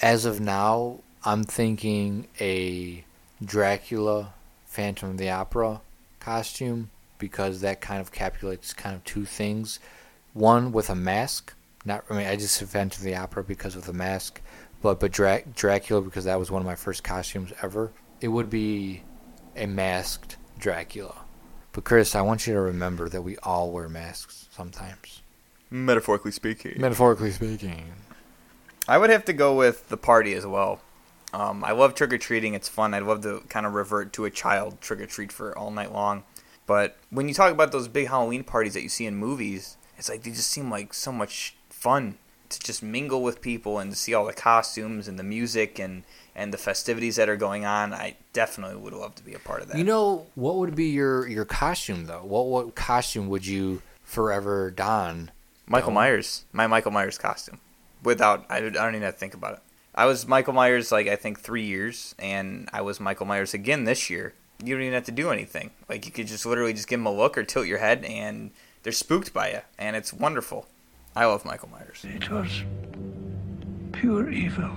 as 0.02 0.26
of 0.26 0.39
now, 0.39 1.00
I'm 1.24 1.44
thinking 1.44 2.28
a 2.39 3.04
Dracula 3.43 4.34
Phantom 4.65 5.12
of 5.12 5.17
the 5.17 5.30
Opera 5.30 5.82
costume 6.19 6.89
because 7.17 7.62
that 7.62 7.82
kind 7.82 8.02
of 8.02 8.12
capulates 8.12 8.74
kind 8.74 8.95
of 8.95 9.04
two 9.04 9.26
things. 9.26 9.80
One 10.34 10.71
with 10.71 10.89
a 10.89 10.95
mask. 10.95 11.54
Not 11.86 12.04
I 12.10 12.17
mean 12.17 12.28
I 12.28 12.36
just 12.36 12.56
said 12.56 12.69
Phantom 12.69 13.00
of 13.00 13.06
the 13.06 13.15
Opera 13.15 13.43
because 13.43 13.76
of 13.76 13.86
the 13.86 13.93
mask, 13.93 14.41
but 14.82 15.00
but 15.00 15.12
Dra- 15.12 15.43
Dracula 15.56 16.02
because 16.02 16.26
that 16.26 16.39
was 16.39 16.52
one 16.52 16.62
of 16.62 16.65
my 16.65 16.76
first 16.76 17.04
costumes 17.04 17.54
ever. 17.62 17.91
It 18.21 18.30
would 18.30 18.50
be 18.50 19.04
a 19.56 19.65
masked 19.65 20.38
Dracula. 20.58 21.15
But 21.74 21.84
Chris, 21.84 22.15
I 22.15 22.21
want 22.21 22.48
you 22.48 22.54
to 22.54 22.62
remember 22.62 23.10
that 23.10 23.21
we 23.21 23.38
all 23.38 23.71
wear 23.71 23.89
masks 23.89 24.48
sometimes. 24.52 25.21
Metaphorically 25.69 26.32
speaking. 26.32 26.80
Metaphorically 26.80 27.32
speaking. 27.32 27.91
I 28.88 28.98
would 28.98 29.10
have 29.10 29.26
to 29.26 29.34
go 29.34 29.56
with 29.56 29.89
the 29.89 29.98
party 29.98 30.34
as 30.34 30.45
well. 30.45 30.80
Um, 31.36 31.65
I 31.65 31.74
love 31.74 31.95
trick 31.95 32.13
or 32.13 32.17
treating. 32.17 32.54
It's 32.54 32.69
fun. 32.69 32.93
I'd 32.93 33.04
love 33.04 33.21
to 33.24 33.43
kind 33.50 33.65
of 33.65 33.74
revert 33.74 34.13
to 34.13 34.24
a 34.24 34.32
child 34.32 34.80
trick 34.80 35.02
or 35.02 35.06
treat 35.06 35.34
for 35.34 35.56
all 35.58 35.69
night 35.69 35.91
long. 35.91 36.24
But 36.65 36.95
when 37.10 37.28
you 37.28 37.34
talk 37.34 37.52
about 37.52 37.74
those 37.74 37.89
big 37.89 38.08
Halloween 38.08 38.45
parties 38.45 38.74
that 38.74 38.84
you 38.84 38.89
see 38.89 39.06
in 39.06 39.17
movies, 39.17 39.76
it's 39.98 40.08
like 40.08 40.24
they 40.24 40.32
just 40.32 40.50
seem 40.50 40.71
like 40.71 40.93
so 40.93 41.12
much 41.12 41.58
fun 41.69 42.17
to 42.48 42.60
just 42.60 42.82
mingle 42.82 43.21
with 43.21 43.41
people 43.41 43.80
and 43.80 43.91
to 43.91 43.98
see 43.98 44.13
all 44.13 44.26
the 44.26 44.32
costumes 44.32 45.10
and 45.10 45.19
the 45.19 45.24
music 45.24 45.78
and, 45.78 46.04
and 46.34 46.54
the 46.54 46.58
festivities 46.58 47.17
that 47.17 47.28
are 47.28 47.36
going 47.36 47.65
on. 47.65 47.93
I 47.93 48.15
definitely 48.32 48.78
would 48.78 48.93
love 48.93 49.15
to 49.15 49.24
be 49.24 49.34
a 49.34 49.39
part 49.39 49.62
of 49.62 49.67
that. 49.67 49.78
You 49.78 49.84
know, 49.84 50.28
what 50.36 50.56
would 50.56 50.74
be 50.74 50.86
your 50.86 51.28
your 51.28 51.45
costume 51.45 52.06
though? 52.06 52.24
What 52.24 52.48
what 52.48 52.76
costume 52.76 53.28
would 53.28 53.45
you 53.45 53.82
forever 54.04 54.71
don? 54.71 55.32
Michael. 55.67 55.91
Myers, 55.91 56.45
my 56.54 56.67
Michael 56.67 56.91
Myers 56.91 57.17
costume. 57.17 57.60
Without, 58.04 58.45
I, 58.50 58.58
I 58.58 58.69
don't 58.69 58.95
even 58.95 59.02
have 59.02 59.15
to 59.15 59.19
think 59.19 59.34
about 59.34 59.56
it. 59.56 59.60
I 59.97 60.05
was 60.08 60.27
Michael 60.27 60.51
Myers 60.51 60.91
like 60.91 61.08
I 61.08 61.15
think 61.15 61.39
three 61.39 61.63
years, 61.63 62.15
and 62.19 62.69
I 62.73 62.81
was 62.81 62.99
Michael 62.99 63.25
Myers 63.25 63.53
again 63.53 63.86
this 63.86 64.10
year. 64.10 64.34
You 64.62 64.75
don't 64.75 64.81
even 64.81 64.93
have 64.93 65.05
to 65.05 65.12
do 65.13 65.31
anything. 65.31 65.71
Like 65.88 66.05
you 66.05 66.12
could 66.12 66.27
just 66.27 66.45
literally 66.45 66.73
just 66.73 66.89
give 66.89 66.99
them 66.99 67.05
a 67.05 67.13
look 67.13 67.38
or 67.38 67.43
tilt 67.43 67.65
your 67.65 67.77
head, 67.77 68.03
and 68.03 68.51
they're 68.84 68.91
spooked 68.91 69.34
by 69.34 69.51
you, 69.51 69.62
and 69.79 69.95
it's 69.95 70.12
wonderful. 70.12 70.67
I 71.15 71.23
love 71.23 71.45
Michael 71.45 71.69
Myers. 71.69 72.03
It 72.03 72.29
was 72.29 72.63
pure 73.93 74.29
evil. 74.29 74.69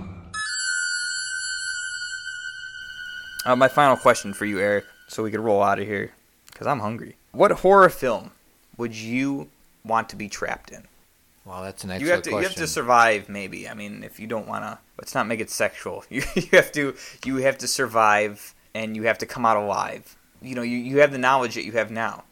Uh, 3.45 3.57
my 3.57 3.67
final 3.67 3.97
question 3.97 4.33
for 4.33 4.45
you, 4.45 4.59
Eric, 4.59 4.85
so 5.09 5.23
we 5.23 5.31
could 5.31 5.41
roll 5.41 5.61
out 5.61 5.79
of 5.79 5.85
here, 5.85 6.13
because 6.47 6.65
I'm 6.65 6.79
hungry. 6.79 7.17
What 7.33 7.51
horror 7.51 7.89
film 7.89 8.31
would 8.77 8.95
you 8.95 9.49
want 9.83 10.07
to 10.09 10.15
be 10.15 10.29
trapped 10.29 10.71
in? 10.71 10.85
Well, 11.49 11.63
that's 11.63 11.83
an 11.83 11.89
You 11.89 11.95
excellent 11.95 12.09
have 12.11 12.23
to 12.23 12.29
question. 12.29 12.41
you 12.43 12.47
have 12.47 12.55
to 12.57 12.67
survive. 12.67 13.27
Maybe 13.27 13.67
I 13.67 13.73
mean, 13.73 14.03
if 14.03 14.19
you 14.19 14.27
don't 14.27 14.47
want 14.47 14.63
to, 14.65 14.77
let's 14.99 15.15
not 15.15 15.25
make 15.25 15.39
it 15.39 15.49
sexual. 15.49 16.03
You 16.09 16.21
you 16.35 16.47
have 16.53 16.71
to 16.73 16.95
you 17.25 17.37
have 17.37 17.57
to 17.57 17.67
survive, 17.67 18.53
and 18.75 18.95
you 18.95 19.03
have 19.03 19.17
to 19.17 19.25
come 19.25 19.45
out 19.47 19.57
alive. 19.57 20.15
You 20.41 20.53
know, 20.55 20.61
you, 20.61 20.77
you 20.77 20.99
have 20.99 21.11
the 21.11 21.17
knowledge 21.17 21.55
that 21.55 21.65
you 21.65 21.71
have 21.73 21.89
now. 21.91 22.23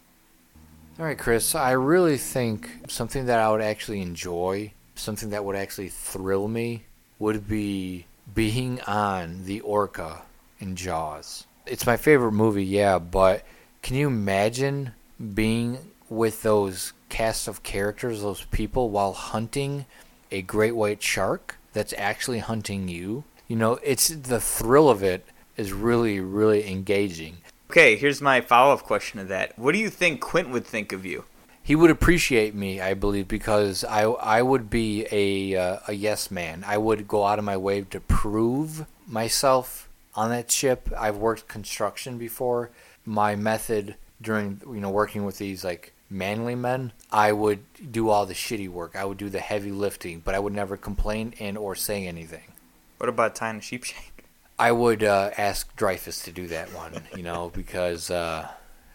All 0.99 1.05
right, 1.05 1.17
Chris. 1.17 1.55
I 1.55 1.71
really 1.71 2.17
think 2.17 2.69
something 2.87 3.25
that 3.25 3.39
I 3.39 3.49
would 3.51 3.61
actually 3.61 4.01
enjoy, 4.01 4.71
something 4.95 5.31
that 5.31 5.43
would 5.43 5.55
actually 5.55 5.89
thrill 5.89 6.47
me, 6.47 6.83
would 7.19 7.47
be 7.47 8.05
being 8.33 8.81
on 8.81 9.45
the 9.45 9.59
orca 9.61 10.21
in 10.59 10.75
Jaws. 10.75 11.45
It's 11.65 11.85
my 11.85 11.97
favorite 11.97 12.31
movie, 12.31 12.63
yeah, 12.65 12.97
but 12.99 13.43
can 13.81 13.95
you 13.95 14.07
imagine 14.07 14.93
being 15.33 15.77
with 16.09 16.43
those 16.43 16.93
cast 17.09 17.47
of 17.47 17.63
characters, 17.63 18.21
those 18.21 18.45
people, 18.45 18.89
while 18.89 19.13
hunting 19.13 19.85
a 20.31 20.41
great 20.41 20.75
white 20.75 21.01
shark 21.01 21.57
that's 21.73 21.93
actually 21.97 22.39
hunting 22.39 22.87
you? 22.87 23.23
You 23.47 23.55
know, 23.55 23.79
it's 23.83 24.09
the 24.09 24.39
thrill 24.39 24.89
of 24.89 25.03
it 25.03 25.25
is 25.55 25.73
really, 25.73 26.19
really 26.19 26.69
engaging. 26.69 27.37
Okay, 27.69 27.95
here's 27.95 28.21
my 28.21 28.41
follow 28.41 28.73
up 28.73 28.83
question 28.83 29.19
to 29.19 29.25
that. 29.25 29.57
What 29.57 29.73
do 29.73 29.79
you 29.79 29.89
think 29.89 30.21
Quint 30.21 30.49
would 30.49 30.65
think 30.65 30.93
of 30.93 31.05
you? 31.05 31.25
He 31.61 31.75
would 31.75 31.91
appreciate 31.91 32.55
me, 32.55 32.79
I 32.79 32.93
believe, 32.93 33.27
because 33.27 33.83
I 33.83 34.03
I 34.03 34.41
would 34.41 34.69
be 34.69 35.05
a 35.11 35.55
uh, 35.57 35.79
a 35.87 35.93
yes 35.93 36.31
man. 36.31 36.63
I 36.65 36.77
would 36.77 37.09
go 37.09 37.25
out 37.25 37.39
of 37.39 37.45
my 37.45 37.57
way 37.57 37.81
to 37.81 37.99
prove 37.99 38.85
myself 39.05 39.89
on 40.15 40.29
that 40.29 40.49
ship. 40.49 40.89
I've 40.97 41.17
worked 41.17 41.49
construction 41.49 42.17
before. 42.17 42.69
My 43.05 43.35
method 43.35 43.95
during 44.21 44.61
you 44.65 44.79
know 44.79 44.89
working 44.89 45.25
with 45.25 45.39
these 45.39 45.65
like 45.65 45.91
manly 46.09 46.55
men, 46.55 46.93
I 47.11 47.31
would 47.31 47.63
do 47.91 48.09
all 48.09 48.25
the 48.25 48.33
shitty 48.33 48.69
work. 48.69 48.95
I 48.95 49.05
would 49.05 49.17
do 49.17 49.29
the 49.29 49.39
heavy 49.39 49.71
lifting, 49.71 50.21
but 50.23 50.35
I 50.35 50.39
would 50.39 50.53
never 50.53 50.77
complain 50.77 51.33
and 51.39 51.57
or 51.57 51.75
say 51.75 52.07
anything. 52.07 52.53
What 52.97 53.09
about 53.09 53.35
tying 53.35 53.57
a 53.57 53.59
sheepshank? 53.59 54.11
I 54.59 54.71
would 54.71 55.03
uh, 55.03 55.29
ask 55.37 55.75
Dreyfuss 55.77 56.23
to 56.23 56.31
do 56.31 56.47
that 56.47 56.73
one, 56.73 57.03
you 57.15 57.21
know, 57.21 57.51
because 57.53 58.09
uh, 58.09 58.47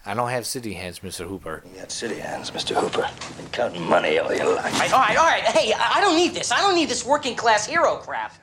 I 0.05 0.13
don't 0.13 0.29
have 0.29 0.45
city 0.45 0.73
hands, 0.73 0.99
Mr. 0.99 1.25
Hooper. 1.25 1.63
You 1.73 1.79
got 1.79 1.89
city 1.89 2.15
hands, 2.15 2.51
Mr. 2.51 2.75
Hooper. 2.75 3.09
Been 3.37 3.49
counting 3.51 3.87
money 3.87 4.19
all 4.19 4.33
your 4.33 4.53
life. 4.55 4.73
All 4.73 4.79
right, 4.79 4.93
all 4.93 4.99
right, 4.99 5.17
all 5.17 5.25
right. 5.25 5.43
Hey, 5.43 5.71
I 5.71 5.99
I 5.99 6.01
don't 6.01 6.17
need 6.17 6.33
this. 6.33 6.51
I 6.51 6.57
don't 6.59 6.75
need 6.75 6.89
this 6.89 7.05
working 7.05 7.35
class 7.35 7.65
hero 7.65 7.95
crap. 7.95 8.33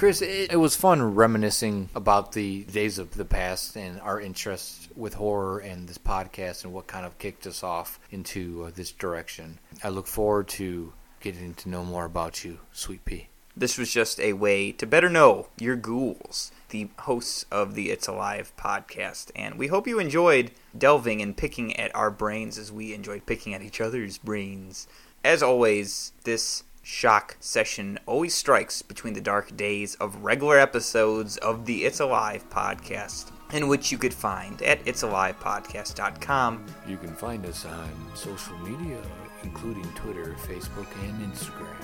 Chris, 0.00 0.22
it, 0.22 0.50
it 0.50 0.56
was 0.56 0.74
fun 0.74 1.14
reminiscing 1.14 1.90
about 1.94 2.32
the 2.32 2.64
days 2.64 2.98
of 2.98 3.10
the 3.18 3.24
past 3.26 3.76
and 3.76 4.00
our 4.00 4.18
interest 4.18 4.88
with 4.96 5.12
horror 5.12 5.58
and 5.58 5.86
this 5.86 5.98
podcast 5.98 6.64
and 6.64 6.72
what 6.72 6.86
kind 6.86 7.04
of 7.04 7.18
kicked 7.18 7.46
us 7.46 7.62
off 7.62 8.00
into 8.10 8.64
uh, 8.64 8.70
this 8.74 8.92
direction. 8.92 9.58
I 9.84 9.90
look 9.90 10.06
forward 10.06 10.48
to 10.48 10.94
getting 11.20 11.52
to 11.52 11.68
know 11.68 11.84
more 11.84 12.06
about 12.06 12.46
you, 12.46 12.60
Sweet 12.72 13.04
Pea. 13.04 13.28
This 13.54 13.76
was 13.76 13.92
just 13.92 14.18
a 14.20 14.32
way 14.32 14.72
to 14.72 14.86
better 14.86 15.10
know 15.10 15.48
your 15.58 15.76
ghouls, 15.76 16.50
the 16.70 16.88
hosts 17.00 17.44
of 17.50 17.74
the 17.74 17.90
It's 17.90 18.08
Alive 18.08 18.54
podcast. 18.56 19.30
And 19.36 19.56
we 19.56 19.66
hope 19.66 19.86
you 19.86 19.98
enjoyed 19.98 20.52
delving 20.78 21.20
and 21.20 21.36
picking 21.36 21.76
at 21.76 21.94
our 21.94 22.10
brains 22.10 22.56
as 22.56 22.72
we 22.72 22.94
enjoyed 22.94 23.26
picking 23.26 23.52
at 23.52 23.60
each 23.60 23.82
other's 23.82 24.16
brains. 24.16 24.88
As 25.22 25.42
always, 25.42 26.12
this 26.24 26.62
shock 26.82 27.36
session 27.40 27.98
always 28.06 28.34
strikes 28.34 28.82
between 28.82 29.14
the 29.14 29.20
dark 29.20 29.56
days 29.56 29.94
of 29.96 30.22
regular 30.22 30.58
episodes 30.58 31.36
of 31.38 31.66
the 31.66 31.84
It's 31.84 32.00
Alive 32.00 32.48
podcast, 32.50 33.30
in 33.52 33.68
which 33.68 33.92
you 33.92 33.98
could 33.98 34.14
find 34.14 34.62
at 34.62 34.84
it'salivepodcast.com. 34.86 36.66
You 36.86 36.96
can 36.96 37.14
find 37.14 37.44
us 37.46 37.64
on 37.64 37.90
social 38.14 38.56
media, 38.58 39.00
including 39.42 39.84
Twitter, 39.94 40.36
Facebook, 40.46 40.86
and 41.04 41.32
Instagram. 41.32 41.76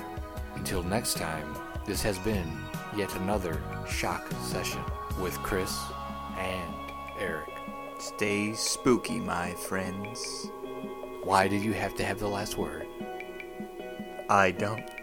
Until 0.55 0.83
next 0.83 1.17
time, 1.17 1.55
this 1.87 2.03
has 2.03 2.19
been 2.21 2.51
yet 2.97 3.15
another 3.17 3.61
shock 3.89 4.27
session 4.43 4.83
with 5.21 5.35
Chris 5.39 5.79
and 6.39 6.75
Eric. 7.21 7.49
Stay 7.99 8.53
spooky, 8.55 9.19
my 9.19 9.53
friends. 9.53 10.51
Why 11.23 11.49
did 11.49 11.63
you 11.63 11.73
have 11.73 11.95
to 11.97 12.05
have 12.05 12.19
the 12.19 12.29
last 12.29 12.57
word? 12.57 12.86
I 14.29 14.51
don't. 14.51 14.96